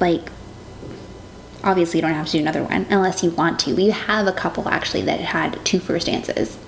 like 0.00 0.30
obviously 1.62 1.98
you 1.98 2.02
don't 2.02 2.14
have 2.14 2.26
to 2.26 2.32
do 2.32 2.38
another 2.38 2.62
one 2.64 2.86
unless 2.90 3.22
you 3.22 3.30
want 3.30 3.60
to. 3.60 3.74
We 3.74 3.90
have 3.90 4.26
a 4.26 4.32
couple 4.32 4.68
actually 4.68 5.02
that 5.02 5.20
had 5.20 5.64
two 5.64 5.78
first 5.78 6.06
dances, 6.06 6.58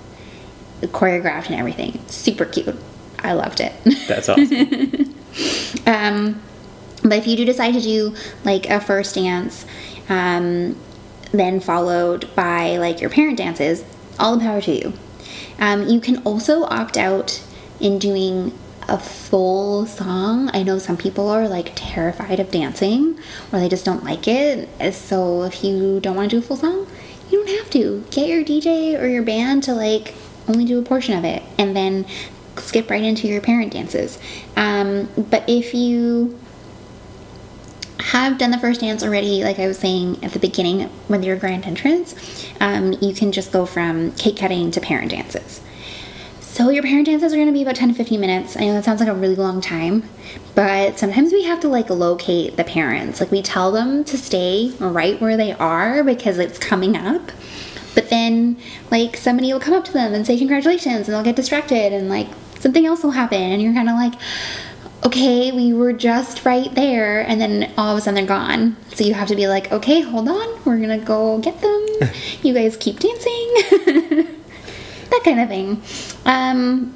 choreographed 0.81 1.47
and 1.47 1.55
everything. 1.55 1.99
Super 2.07 2.45
cute. 2.45 2.75
I 3.19 3.33
loved 3.33 3.59
it. 3.59 3.73
That's 4.07 4.29
awesome. 4.29 5.15
Um, 5.85 6.41
but 7.03 7.13
if 7.13 7.27
you 7.27 7.37
do 7.37 7.45
decide 7.45 7.73
to 7.73 7.81
do 7.81 8.15
like 8.43 8.69
a 8.69 8.79
first 8.79 9.15
dance, 9.15 9.65
um, 10.09 10.75
then 11.31 11.59
followed 11.59 12.33
by 12.35 12.77
like 12.77 13.01
your 13.01 13.09
parent 13.09 13.37
dances, 13.37 13.83
all 14.19 14.37
the 14.37 14.43
power 14.43 14.61
to 14.61 14.71
you. 14.71 14.93
Um, 15.59 15.87
you 15.87 15.99
can 15.99 16.21
also 16.23 16.63
opt 16.63 16.97
out 16.97 17.43
in 17.79 17.99
doing 17.99 18.57
a 18.87 18.97
full 18.97 19.85
song. 19.85 20.49
I 20.53 20.63
know 20.63 20.77
some 20.79 20.97
people 20.97 21.29
are 21.29 21.47
like 21.47 21.73
terrified 21.75 22.39
of 22.39 22.51
dancing 22.51 23.19
or 23.51 23.59
they 23.59 23.69
just 23.69 23.85
don't 23.85 24.03
like 24.03 24.27
it. 24.27 24.93
So 24.93 25.43
if 25.43 25.63
you 25.63 25.99
don't 25.99 26.15
want 26.15 26.31
to 26.31 26.37
do 26.37 26.43
a 26.43 26.45
full 26.45 26.57
song, 26.57 26.87
you 27.29 27.45
don't 27.45 27.57
have 27.57 27.69
to. 27.71 28.05
Get 28.11 28.27
your 28.29 28.43
DJ 28.43 28.99
or 28.99 29.07
your 29.07 29.23
band 29.23 29.63
to 29.63 29.73
like 29.73 30.13
only 30.47 30.65
do 30.65 30.79
a 30.79 30.83
portion 30.83 31.17
of 31.17 31.23
it 31.23 31.43
and 31.57 31.75
then 31.75 32.05
skip 32.57 32.89
right 32.89 33.03
into 33.03 33.27
your 33.27 33.41
parent 33.41 33.73
dances. 33.73 34.19
Um, 34.55 35.09
but 35.15 35.43
if 35.47 35.73
you 35.73 36.39
have 37.99 38.37
done 38.37 38.51
the 38.51 38.57
first 38.57 38.81
dance 38.81 39.03
already, 39.03 39.43
like 39.43 39.59
I 39.59 39.67
was 39.67 39.77
saying 39.77 40.23
at 40.23 40.31
the 40.31 40.39
beginning 40.39 40.89
with 41.09 41.23
your 41.23 41.35
grand 41.35 41.65
entrance, 41.65 42.47
um, 42.59 42.93
you 43.01 43.13
can 43.13 43.31
just 43.31 43.51
go 43.51 43.65
from 43.65 44.11
cake 44.13 44.37
cutting 44.37 44.71
to 44.71 44.81
parent 44.81 45.11
dances. 45.11 45.61
So 46.57 46.69
your 46.69 46.81
parent 46.81 47.05
dances 47.05 47.33
are 47.33 47.35
going 47.35 47.47
to 47.47 47.53
be 47.53 47.61
about 47.61 47.75
10 47.75 47.89
to 47.89 47.93
15 47.93 48.19
minutes. 48.19 48.57
I 48.57 48.61
know 48.61 48.73
that 48.73 48.83
sounds 48.83 48.99
like 48.99 49.09
a 49.09 49.13
really 49.13 49.35
long 49.35 49.61
time, 49.61 50.09
but 50.55 50.97
sometimes 50.97 51.31
we 51.31 51.43
have 51.43 51.59
to 51.59 51.67
like 51.67 51.89
locate 51.91 52.57
the 52.57 52.63
parents. 52.63 53.19
Like 53.19 53.29
we 53.29 53.43
tell 53.43 53.71
them 53.71 54.03
to 54.05 54.17
stay 54.17 54.73
right 54.79 55.21
where 55.21 55.37
they 55.37 55.53
are 55.53 56.03
because 56.03 56.39
it's 56.39 56.57
coming 56.57 56.95
up. 56.95 57.31
But 57.97 58.11
then 58.11 58.57
like 58.91 59.17
somebody 59.17 59.51
will 59.51 59.59
come 59.59 59.73
up 59.73 59.83
to 59.85 59.91
them 59.91 60.13
and 60.13 60.23
say 60.23 60.37
congratulations 60.37 61.07
and 61.07 61.15
they'll 61.15 61.23
get 61.23 61.35
distracted 61.35 61.93
and 61.93 62.09
like 62.09 62.27
something 62.59 62.85
else 62.85 63.03
will 63.03 63.09
happen 63.09 63.41
and 63.41 63.59
you're 63.59 63.73
kind 63.73 63.89
of 63.89 63.95
like 63.95 64.13
okay, 65.03 65.51
we 65.51 65.73
were 65.73 65.93
just 65.93 66.43
right 66.43 66.73
there, 66.73 67.21
and 67.21 67.39
then 67.39 67.71
all 67.77 67.91
of 67.91 67.97
a 67.97 68.01
sudden 68.01 68.15
they're 68.15 68.25
gone. 68.25 68.75
So 68.93 69.03
you 69.03 69.13
have 69.13 69.27
to 69.29 69.35
be 69.35 69.47
like, 69.47 69.71
okay, 69.71 70.01
hold 70.01 70.27
on, 70.27 70.63
we're 70.65 70.79
gonna 70.79 70.97
go 70.97 71.37
get 71.39 71.61
them. 71.61 71.85
you 72.43 72.53
guys 72.53 72.75
keep 72.77 72.99
dancing. 72.99 73.53
that 75.09 75.21
kind 75.23 75.39
of 75.39 75.47
thing. 75.47 75.81
Um, 76.25 76.93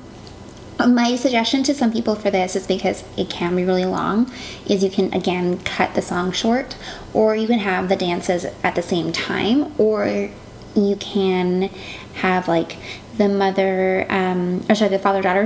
my 0.80 1.16
suggestion 1.16 1.64
to 1.64 1.74
some 1.74 1.92
people 1.92 2.16
for 2.16 2.32
this 2.32 2.56
is 2.56 2.66
because 2.66 3.04
it 3.18 3.30
can 3.30 3.56
be 3.56 3.64
really 3.64 3.86
long 3.86 4.32
is 4.68 4.84
you 4.84 4.90
can 4.90 5.14
again 5.14 5.60
cut 5.60 5.94
the 5.94 6.02
song 6.02 6.32
short 6.32 6.76
or 7.14 7.36
you 7.36 7.48
can 7.48 7.60
have 7.60 7.88
the 7.88 7.96
dances 7.96 8.46
at 8.64 8.76
the 8.76 8.82
same 8.82 9.12
time 9.12 9.72
or 9.80 10.32
you 10.76 10.96
can 10.98 11.70
have 12.16 12.48
like 12.48 12.78
the 13.18 13.28
mother 13.28 14.06
um, 14.10 14.64
or 14.70 14.76
sorry 14.76 14.90
the 14.90 15.00
father 15.00 15.22
daughter 15.22 15.46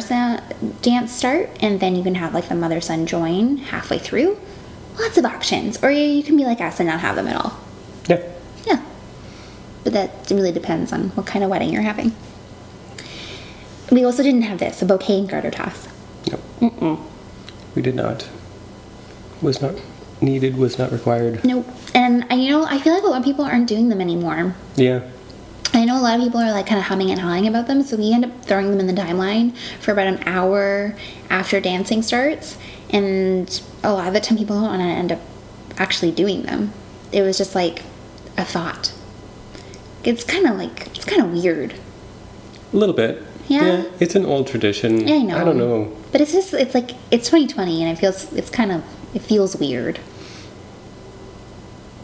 dance 0.81 1.11
start 1.11 1.49
and 1.61 1.79
then 1.79 1.95
you 1.95 2.03
can 2.03 2.15
have 2.15 2.33
like 2.33 2.47
the 2.47 2.55
mother 2.55 2.79
son 2.81 3.05
join 3.05 3.57
halfway 3.57 3.97
through 3.97 4.37
lots 4.99 5.17
of 5.17 5.25
options 5.25 5.81
or 5.83 5.89
you 5.91 6.23
can 6.23 6.37
be 6.37 6.45
like 6.45 6.61
us 6.61 6.79
and 6.79 6.87
not 6.87 6.99
have 6.99 7.15
them 7.15 7.27
at 7.27 7.35
all 7.35 7.59
Yeah. 8.07 8.21
yeah 8.65 8.81
but 9.83 9.93
that 9.93 10.29
really 10.31 10.51
depends 10.51 10.93
on 10.93 11.09
what 11.09 11.25
kind 11.25 11.43
of 11.43 11.49
wedding 11.49 11.71
you're 11.73 11.81
having 11.81 12.13
we 13.91 14.03
also 14.03 14.23
didn't 14.23 14.43
have 14.43 14.59
this 14.59 14.81
a 14.81 14.85
bouquet 14.85 15.19
and 15.19 15.29
garter 15.29 15.51
toss 15.51 15.87
No. 16.61 16.99
We 17.75 17.81
did 17.81 17.95
not. 17.95 18.29
Was 19.41 19.61
not 19.61 19.75
needed, 20.21 20.55
was 20.57 20.79
not 20.79 20.91
required. 20.91 21.43
nope 21.43 21.67
and 21.93 22.25
I, 22.29 22.35
you 22.35 22.49
know 22.49 22.65
i 22.65 22.79
feel 22.79 22.93
like 22.93 23.03
a 23.03 23.07
lot 23.07 23.19
of 23.19 23.25
people 23.25 23.43
aren't 23.43 23.67
doing 23.67 23.89
them 23.89 23.99
anymore 24.01 24.55
Yeah. 24.75 25.01
I 25.75 25.83
know 25.83 25.99
a 25.99 26.01
lot 26.01 26.17
of 26.17 26.23
people 26.23 26.39
are 26.39 26.51
like 26.51 26.67
kind 26.67 26.79
of 26.79 26.85
humming 26.85 27.11
and 27.11 27.19
hawing 27.19 27.47
about 27.47 27.67
them, 27.67 27.83
so 27.83 27.97
we 27.97 28.13
end 28.13 28.23
up 28.23 28.45
throwing 28.45 28.71
them 28.71 28.79
in 28.79 28.87
the 28.87 28.93
timeline 28.93 29.55
for 29.81 29.91
about 29.91 30.07
an 30.07 30.23
hour 30.25 30.95
after 31.29 31.59
dancing 31.59 32.01
starts, 32.01 32.57
and 32.89 33.61
a 33.83 33.91
lot 33.91 34.07
of 34.07 34.13
the 34.13 34.21
time 34.21 34.37
people 34.37 34.55
don't 34.55 34.69
want 34.69 34.81
to 34.81 34.87
end 34.87 35.11
up 35.11 35.19
actually 35.77 36.11
doing 36.11 36.43
them. 36.43 36.71
It 37.11 37.21
was 37.23 37.37
just 37.37 37.55
like 37.55 37.83
a 38.37 38.45
thought. 38.45 38.93
It's 40.03 40.23
kind 40.23 40.45
of 40.45 40.57
like 40.57 40.87
it's 40.95 41.05
kind 41.05 41.21
of 41.21 41.31
weird. 41.33 41.73
A 42.73 42.77
little 42.77 42.95
bit. 42.95 43.21
Yeah. 43.47 43.83
it's 43.99 44.15
an 44.15 44.25
old 44.25 44.47
tradition. 44.47 45.07
Yeah, 45.07 45.15
I 45.15 45.23
know. 45.23 45.37
I 45.37 45.43
don't 45.43 45.57
know. 45.57 45.95
But 46.11 46.21
it's 46.21 46.31
just 46.31 46.53
it's 46.53 46.73
like 46.73 46.91
it's 47.11 47.27
2020, 47.29 47.83
and 47.83 47.91
it 47.91 47.99
feels 47.99 48.31
it's 48.33 48.49
kind 48.49 48.71
of 48.71 48.83
it 49.13 49.21
feels 49.21 49.57
weird. 49.57 49.99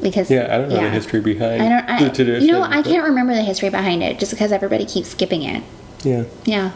Because 0.02 0.32
Yeah, 0.32 0.54
I 0.54 0.58
don't 0.58 0.70
know 0.70 0.76
the 0.76 0.90
history 0.90 1.22
behind 1.22 1.62
I 1.62 1.70
don't. 1.70 1.90
I, 1.90 2.04
the 2.04 2.10
tradition. 2.10 2.48
you 2.48 2.54
know, 2.54 2.64
I 2.64 2.82
can't 2.82 3.06
remember 3.06 3.34
the 3.34 3.44
history 3.44 3.70
behind 3.70 4.02
it, 4.04 4.20
just 4.20 4.32
because 4.32 4.52
everybody 4.52 4.86
keeps 4.86 5.10
skipping 5.10 5.44
it. 5.44 5.64
Yeah. 6.04 6.24
Yeah. 6.46 6.72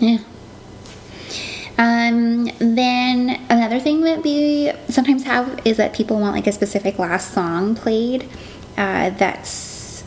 Yeah. 0.00 0.18
Um, 1.78 2.50
then 2.58 3.40
another 3.48 3.80
thing 3.80 4.02
that 4.02 4.22
we 4.22 4.72
sometimes 4.88 5.24
have 5.24 5.60
is 5.64 5.78
that 5.78 5.94
people 5.94 6.20
want 6.20 6.34
like 6.34 6.46
a 6.46 6.52
specific 6.52 6.98
last 6.98 7.32
song 7.32 7.74
played 7.74 8.28
uh, 8.76 9.10
that's 9.10 10.04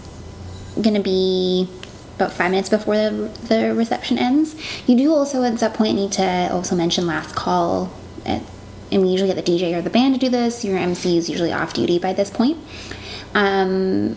gonna 0.81 0.99
be 0.99 1.67
about 2.15 2.31
five 2.31 2.51
minutes 2.51 2.69
before 2.69 2.95
the, 2.95 3.31
the 3.47 3.73
reception 3.73 4.17
ends. 4.17 4.55
You 4.87 4.97
do 4.97 5.13
also 5.13 5.43
at 5.43 5.57
that 5.57 5.73
point 5.73 5.95
need 5.95 6.11
to 6.13 6.49
also 6.51 6.75
mention 6.75 7.07
last 7.07 7.35
call. 7.35 7.91
At, 8.25 8.41
and 8.91 9.01
we 9.01 9.09
usually 9.09 9.31
get 9.33 9.43
the 9.43 9.51
DJ 9.51 9.75
or 9.75 9.81
the 9.81 9.89
band 9.89 10.13
to 10.15 10.19
do 10.19 10.29
this. 10.29 10.63
Your 10.63 10.77
MC 10.77 11.17
is 11.17 11.29
usually 11.29 11.51
off 11.51 11.73
duty 11.73 11.99
by 11.99 12.13
this 12.13 12.29
point. 12.29 12.57
Um, 13.33 14.15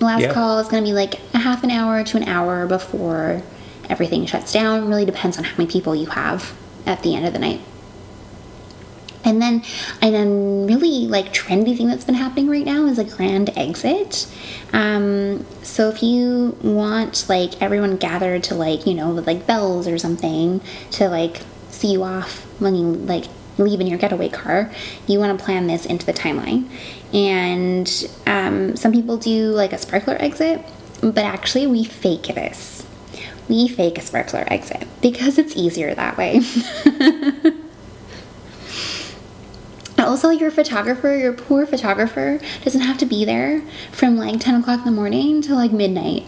last 0.00 0.22
Yeah. 0.22 0.32
call 0.32 0.58
is 0.58 0.68
going 0.68 0.82
to 0.82 0.88
be 0.88 0.94
like 0.94 1.20
a 1.34 1.38
half 1.38 1.62
an 1.64 1.70
hour 1.70 2.02
to 2.04 2.16
an 2.16 2.24
hour 2.24 2.66
before 2.66 3.42
everything 3.88 4.26
shuts 4.26 4.52
down. 4.52 4.88
Really 4.88 5.04
depends 5.04 5.38
on 5.38 5.44
how 5.44 5.56
many 5.56 5.70
people 5.70 5.94
you 5.94 6.06
have 6.06 6.52
at 6.86 7.02
the 7.02 7.14
end 7.14 7.26
of 7.26 7.32
the 7.32 7.38
night. 7.38 7.60
And 9.24 9.42
then, 9.42 9.62
and 10.00 10.14
then 10.14 10.66
really 10.66 11.06
like 11.06 11.34
trendy 11.34 11.76
thing 11.76 11.88
that's 11.88 12.04
been 12.04 12.14
happening 12.14 12.48
right 12.48 12.64
now 12.64 12.86
is 12.86 12.98
a 12.98 13.04
grand 13.04 13.50
exit. 13.58 14.26
Um, 14.72 15.44
so 15.62 15.90
if 15.90 16.02
you 16.02 16.56
want 16.62 17.28
like 17.28 17.60
everyone 17.60 17.98
gathered 17.98 18.42
to 18.44 18.54
like 18.54 18.86
you 18.86 18.94
know 18.94 19.10
with 19.12 19.26
like 19.26 19.46
bells 19.46 19.86
or 19.86 19.98
something 19.98 20.62
to 20.92 21.08
like 21.10 21.42
see 21.70 21.92
you 21.92 22.04
off 22.04 22.42
when 22.58 22.74
you 22.74 22.84
like 22.84 23.24
leave 23.58 23.80
in 23.80 23.86
your 23.86 23.98
getaway 23.98 24.28
car, 24.28 24.70
you 25.06 25.18
want 25.18 25.38
to 25.38 25.44
plan 25.44 25.66
this 25.66 25.84
into 25.86 26.06
the 26.06 26.12
timeline. 26.12 26.68
And 27.12 28.08
um, 28.26 28.76
some 28.76 28.92
people 28.92 29.16
do 29.16 29.50
like 29.50 29.72
a 29.72 29.78
sparkler 29.78 30.16
exit, 30.20 30.64
but 31.00 31.18
actually 31.18 31.66
we 31.66 31.84
fake 31.84 32.24
this. 32.34 32.86
We 33.48 33.66
fake 33.68 33.96
a 33.98 34.02
sparkler 34.02 34.44
exit 34.48 34.86
because 35.00 35.38
it's 35.38 35.56
easier 35.56 35.94
that 35.94 36.16
way. 36.16 36.40
Also, 39.98 40.30
your 40.30 40.50
photographer, 40.52 41.16
your 41.16 41.32
poor 41.32 41.66
photographer, 41.66 42.40
doesn't 42.64 42.82
have 42.82 42.98
to 42.98 43.06
be 43.06 43.24
there 43.24 43.62
from 43.90 44.16
like 44.16 44.38
10 44.38 44.60
o'clock 44.60 44.78
in 44.78 44.84
the 44.84 44.90
morning 44.92 45.42
to 45.42 45.54
like 45.54 45.72
midnight. 45.72 46.24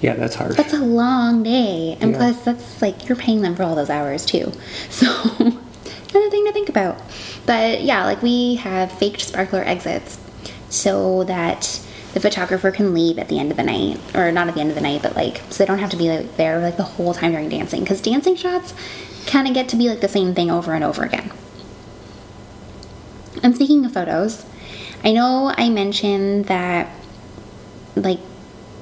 Yeah, 0.00 0.14
that's 0.14 0.34
hard. 0.34 0.56
That's 0.56 0.72
a 0.74 0.78
long 0.78 1.44
day. 1.44 1.96
And 2.00 2.10
Yeah. 2.10 2.16
plus, 2.18 2.40
that's 2.44 2.82
like 2.82 3.08
you're 3.08 3.16
paying 3.16 3.42
them 3.42 3.54
for 3.54 3.62
all 3.62 3.74
those 3.76 3.90
hours 3.90 4.26
too. 4.26 4.52
So, 4.90 5.06
another 6.14 6.30
thing 6.30 6.46
to 6.46 6.52
think 6.52 6.68
about. 6.68 7.00
But 7.46 7.82
yeah, 7.82 8.04
like 8.04 8.22
we 8.22 8.56
have 8.56 8.92
faked 8.92 9.20
sparkler 9.20 9.62
exits 9.62 10.18
so 10.68 11.24
that 11.24 11.80
the 12.14 12.20
photographer 12.20 12.70
can 12.70 12.94
leave 12.94 13.18
at 13.18 13.28
the 13.28 13.38
end 13.38 13.50
of 13.50 13.56
the 13.56 13.62
night. 13.62 13.98
Or 14.14 14.30
not 14.30 14.48
at 14.48 14.54
the 14.54 14.60
end 14.60 14.70
of 14.70 14.76
the 14.76 14.82
night, 14.82 15.02
but 15.02 15.16
like, 15.16 15.42
so 15.50 15.58
they 15.58 15.66
don't 15.66 15.80
have 15.80 15.90
to 15.90 15.96
be 15.96 16.08
like, 16.08 16.36
there 16.36 16.58
like 16.60 16.76
the 16.76 16.84
whole 16.84 17.12
time 17.12 17.32
during 17.32 17.48
dancing. 17.48 17.80
Because 17.80 18.00
dancing 18.00 18.36
shots 18.36 18.74
kind 19.26 19.48
of 19.48 19.54
get 19.54 19.68
to 19.70 19.76
be 19.76 19.88
like 19.88 20.00
the 20.00 20.08
same 20.08 20.34
thing 20.34 20.50
over 20.50 20.72
and 20.72 20.84
over 20.84 21.02
again. 21.02 21.32
And 23.42 23.54
speaking 23.54 23.84
of 23.84 23.92
photos, 23.92 24.46
I 25.02 25.12
know 25.12 25.52
I 25.56 25.68
mentioned 25.68 26.46
that 26.46 26.88
like 27.96 28.20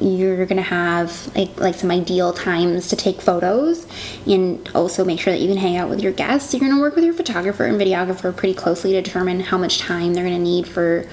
you're 0.03 0.47
gonna 0.47 0.62
have 0.62 1.35
like 1.37 1.59
like 1.59 1.75
some 1.75 1.91
ideal 1.91 2.33
times 2.33 2.88
to 2.88 2.97
take 2.97 3.21
photos 3.21 3.87
and 4.27 4.69
also 4.75 5.05
make 5.05 5.21
sure 5.21 5.33
that 5.33 5.41
you 5.41 5.49
can 5.49 5.57
hang 5.57 5.77
out 5.77 5.88
with 5.88 6.01
your 6.01 6.12
guests. 6.12 6.53
You're 6.53 6.61
gonna 6.61 6.81
work 6.81 6.95
with 6.95 7.05
your 7.05 7.15
photographer 7.15 7.65
and 7.65 7.81
videographer 7.81 8.35
pretty 8.35 8.55
closely 8.55 8.93
to 8.93 9.03
determine 9.03 9.41
how 9.41 9.59
much 9.59 9.79
time 9.79 10.15
they're 10.15 10.25
gonna 10.25 10.38
need 10.38 10.67
for 10.67 11.07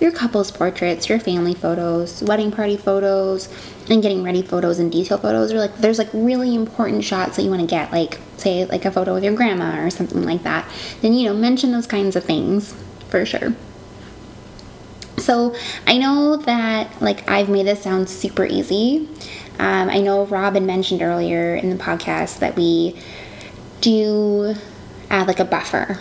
your 0.00 0.12
couple's 0.12 0.50
portraits, 0.50 1.08
your 1.08 1.18
family 1.18 1.54
photos, 1.54 2.22
wedding 2.22 2.52
party 2.52 2.76
photos, 2.76 3.48
and 3.88 4.02
getting 4.02 4.22
ready 4.22 4.42
photos 4.42 4.78
and 4.78 4.92
detail 4.92 5.18
photos. 5.18 5.52
Or 5.52 5.58
like 5.58 5.76
there's 5.78 5.98
like 5.98 6.10
really 6.12 6.54
important 6.54 7.04
shots 7.04 7.36
that 7.36 7.42
you 7.42 7.50
want 7.50 7.62
to 7.62 7.66
get, 7.66 7.92
like 7.92 8.18
say 8.36 8.66
like 8.66 8.84
a 8.84 8.90
photo 8.90 9.14
with 9.14 9.24
your 9.24 9.34
grandma 9.34 9.82
or 9.82 9.90
something 9.90 10.22
like 10.24 10.42
that. 10.42 10.70
Then 11.00 11.14
you 11.14 11.28
know 11.28 11.34
mention 11.34 11.72
those 11.72 11.86
kinds 11.86 12.16
of 12.16 12.24
things 12.24 12.74
for 13.08 13.24
sure. 13.24 13.54
So 15.18 15.54
I 15.86 15.98
know 15.98 16.36
that 16.36 17.00
like 17.00 17.28
I've 17.28 17.48
made 17.48 17.66
this 17.66 17.82
sound 17.82 18.08
super 18.08 18.44
easy. 18.44 19.08
Um, 19.58 19.88
I 19.88 20.00
know 20.00 20.26
Robin 20.26 20.66
mentioned 20.66 21.02
earlier 21.02 21.56
in 21.56 21.70
the 21.70 21.76
podcast 21.76 22.40
that 22.40 22.56
we 22.56 23.00
do 23.80 24.54
add 25.10 25.26
like 25.26 25.40
a 25.40 25.44
buffer. 25.44 25.98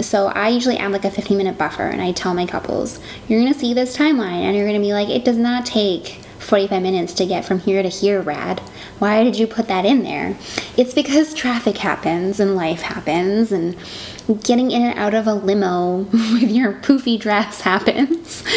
So 0.00 0.26
I 0.26 0.48
usually 0.48 0.76
add 0.76 0.92
like 0.92 1.04
a 1.04 1.10
15 1.10 1.36
minute 1.36 1.56
buffer 1.56 1.84
and 1.84 2.02
I 2.02 2.12
tell 2.12 2.34
my 2.34 2.46
couples, 2.46 3.00
you're 3.28 3.40
gonna 3.40 3.54
see 3.54 3.72
this 3.72 3.96
timeline 3.96 4.42
and 4.42 4.56
you're 4.56 4.66
gonna 4.66 4.80
be 4.80 4.92
like, 4.92 5.08
it 5.08 5.24
does 5.24 5.38
not 5.38 5.64
take 5.64 6.20
45 6.38 6.82
minutes 6.82 7.12
to 7.14 7.26
get 7.26 7.44
from 7.44 7.60
here 7.60 7.82
to 7.82 7.88
here, 7.88 8.20
Rad. 8.20 8.60
Why 8.98 9.24
did 9.24 9.38
you 9.38 9.46
put 9.46 9.68
that 9.68 9.84
in 9.84 10.02
there? 10.02 10.36
It's 10.76 10.94
because 10.94 11.34
traffic 11.34 11.78
happens 11.78 12.38
and 12.38 12.54
life 12.54 12.82
happens 12.82 13.52
and 13.52 13.76
getting 14.34 14.70
in 14.70 14.82
and 14.82 14.98
out 14.98 15.14
of 15.14 15.26
a 15.26 15.34
limo 15.34 15.98
with 16.12 16.50
your 16.50 16.72
poofy 16.72 17.18
dress 17.18 17.62
happens. 17.62 18.42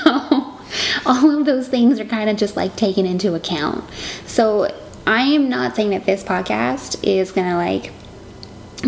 So 0.00 0.56
all 1.04 1.38
of 1.38 1.46
those 1.46 1.68
things 1.68 1.98
are 1.98 2.04
kind 2.04 2.30
of 2.30 2.36
just 2.36 2.56
like 2.56 2.76
taken 2.76 3.06
into 3.06 3.34
account. 3.34 3.84
So 4.26 4.72
I 5.06 5.22
am 5.22 5.48
not 5.48 5.74
saying 5.74 5.90
that 5.90 6.06
this 6.06 6.22
podcast 6.22 7.02
is 7.02 7.32
gonna 7.32 7.56
like 7.56 7.92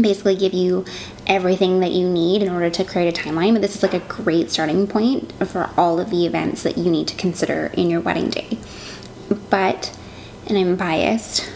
basically 0.01 0.37
give 0.37 0.53
you 0.55 0.85
everything 1.27 1.81
that 1.81 1.93
you 1.93 2.09
need 2.09 2.43
in 2.43 2.51
order 2.51 2.71
to 2.71 2.85
create 2.85 3.17
a 3.17 3.21
timeline, 3.21 3.53
but 3.53 3.63
this 3.63 3.77
is 3.77 3.83
like 3.83 3.95
a 3.95 4.01
great 4.01 4.51
starting 4.51 4.87
point 4.87 5.33
for 5.47 5.71
all 5.77 6.01
of 6.01 6.11
the 6.11 6.27
events 6.27 6.63
that 6.63 6.79
you 6.79 6.91
need 6.91 7.09
to 7.09 7.17
consider 7.17 7.67
in 7.75 7.91
your 7.91 8.01
wedding 8.01 8.31
day. 8.31 8.59
But, 9.51 9.97
and 10.47 10.57
I'm 10.57 10.77
biased. 10.77 11.51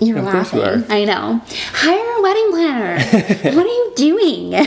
You're 0.00 0.18
Of 0.18 0.30
course 0.30 0.52
you 0.52 0.60
laughing. 0.60 0.84
are. 0.90 0.94
I 0.94 1.04
know. 1.04 1.40
Hire 1.72 2.16
a 2.18 2.22
wedding 2.22 2.50
planner. 2.50 3.54
what 3.56 3.66
are 3.66 3.68
you 3.68 3.92
doing? 3.96 4.66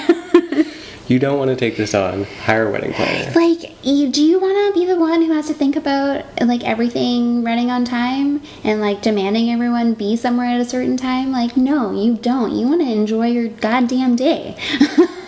You 1.08 1.20
don't 1.20 1.38
want 1.38 1.50
to 1.50 1.58
take 1.58 1.76
this 1.76 1.94
on. 1.94 2.24
Hire 2.24 2.70
a 2.70 2.72
wedding 2.72 2.94
planner. 2.94 3.34
like, 3.34 3.76
you, 3.86 4.10
do 4.10 4.24
you 4.24 4.40
want 4.40 4.74
to 4.74 4.80
be 4.80 4.86
the 4.86 4.98
one 4.98 5.22
who 5.22 5.34
has 5.34 5.48
to 5.48 5.54
think 5.54 5.76
about 5.76 6.24
like 6.42 6.64
everything 6.64 7.44
running 7.44 7.70
on 7.70 7.84
time 7.84 8.42
and 8.64 8.80
like 8.80 9.02
demanding 9.02 9.50
everyone 9.52 9.94
be 9.94 10.16
somewhere 10.16 10.48
at 10.48 10.62
a 10.62 10.64
certain 10.64 10.96
time? 10.96 11.34
Like, 11.34 11.58
no, 11.58 11.92
you 11.92 12.16
don't. 12.16 12.54
You 12.56 12.66
want 12.70 12.80
to 12.80 12.90
enjoy 12.90 13.28
your 13.28 13.50
goddamn 13.50 14.16
day. 14.16 14.56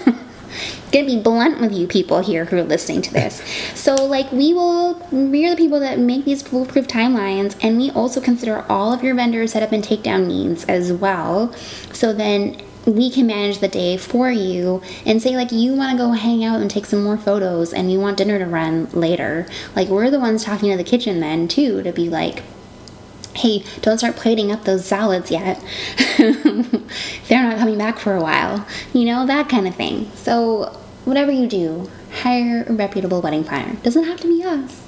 Gonna 0.93 1.08
be 1.08 1.19
blunt 1.19 1.60
with 1.60 1.73
you 1.73 1.88
people 1.88 2.19
here 2.19 2.45
who 2.45 2.58
are 2.58 2.63
listening 2.63 3.01
to 3.01 3.13
this. 3.13 3.41
So, 3.84 3.95
like, 3.95 4.32
we 4.32 4.53
will, 4.53 4.93
we 5.12 5.45
are 5.45 5.49
the 5.49 5.58
people 5.58 5.79
that 5.82 5.99
make 5.99 6.23
these 6.23 6.41
foolproof 6.41 6.88
timelines, 6.88 7.58
and 7.62 7.77
we 7.77 7.91
also 7.91 8.21
consider 8.21 8.63
all 8.69 8.93
of 8.93 9.03
your 9.03 9.13
vendor 9.13 9.45
setup 9.45 9.73
and 9.73 9.84
takedown 9.84 10.27
needs 10.27 10.63
as 10.65 10.93
well. 10.93 11.51
So 11.91 12.13
then 12.13 12.62
we 12.86 13.10
can 13.10 13.27
manage 13.27 13.60
the 13.60 13.67
day 13.67 13.97
for 13.97 14.32
you 14.32 14.82
and 15.06 15.21
say 15.21 15.36
like 15.36 15.51
you 15.51 15.73
want 15.73 15.91
to 15.91 15.97
go 15.97 16.12
hang 16.12 16.45
out 16.45 16.62
and 16.62 16.69
take 16.69 16.86
some 16.86 17.03
more 17.03 17.17
photos 17.17 17.73
and 17.73 17.91
you 17.91 17.99
want 17.99 18.17
dinner 18.17 18.38
to 18.38 18.45
run 18.45 18.89
later 18.91 19.47
like 19.75 19.88
we're 19.88 20.10
the 20.10 20.19
ones 20.19 20.43
talking 20.43 20.69
to 20.69 20.77
the 20.77 20.84
kitchen 20.84 21.21
then 21.21 21.47
too 21.47 21.82
to 21.82 21.93
be 21.93 22.10
like 22.10 22.43
hey 23.36 23.63
don't 23.82 23.97
start 23.99 24.17
plating 24.17 24.51
up 24.51 24.65
those 24.65 24.86
salads 24.86 25.32
yet 25.32 25.63
they're 26.17 27.43
not 27.43 27.58
coming 27.58 27.77
back 27.77 27.97
for 27.97 28.15
a 28.15 28.21
while 28.21 28.67
you 28.93 29.06
know 29.06 29.25
that 29.25 29.47
kind 29.47 29.65
of 29.65 29.73
thing 29.75 30.12
so 30.15 30.77
whatever 31.06 31.32
you 31.32 31.48
do 31.48 31.89
hire 32.22 32.63
a 32.68 32.74
reputable 32.74 33.22
wedding 33.22 33.44
planner 33.44 33.76
doesn't 33.84 34.04
have 34.06 34.20
to 34.20 34.28
be 34.28 34.44
us 34.44 34.88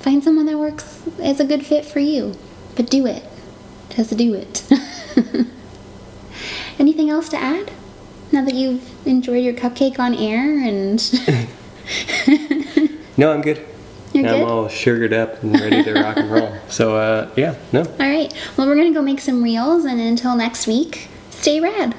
find 0.00 0.22
someone 0.24 0.46
that 0.46 0.58
works 0.58 1.02
as 1.20 1.40
a 1.40 1.44
good 1.44 1.64
fit 1.66 1.84
for 1.84 2.00
you 2.00 2.34
but 2.76 2.88
do 2.88 3.06
it 3.06 3.24
just 3.90 4.16
do 4.16 4.34
it 4.34 4.64
Anything 6.80 7.10
else 7.10 7.28
to 7.28 7.36
add? 7.36 7.70
Now 8.32 8.42
that 8.42 8.54
you've 8.54 8.82
enjoyed 9.06 9.44
your 9.44 9.52
cupcake 9.52 9.98
on 9.98 10.14
air 10.14 10.58
and 10.66 10.98
No, 13.18 13.32
I'm 13.32 13.42
good. 13.42 13.58
You're 14.14 14.24
good. 14.24 14.40
I'm 14.42 14.48
all 14.48 14.66
sugared 14.70 15.12
up 15.12 15.42
and 15.42 15.60
ready 15.60 15.84
to 15.84 15.92
rock 15.92 16.16
and 16.16 16.30
roll. 16.30 16.56
So, 16.70 16.96
uh, 16.96 17.28
yeah, 17.36 17.56
no. 17.70 17.82
all 17.82 17.96
right, 17.98 18.32
well, 18.56 18.66
we're 18.66 18.76
gonna 18.76 18.94
go 18.94 19.02
make 19.02 19.20
some 19.20 19.42
reels, 19.42 19.84
and 19.84 20.00
until 20.00 20.34
next 20.36 20.66
week, 20.66 21.08
stay 21.30 21.60
rad. 21.60 21.94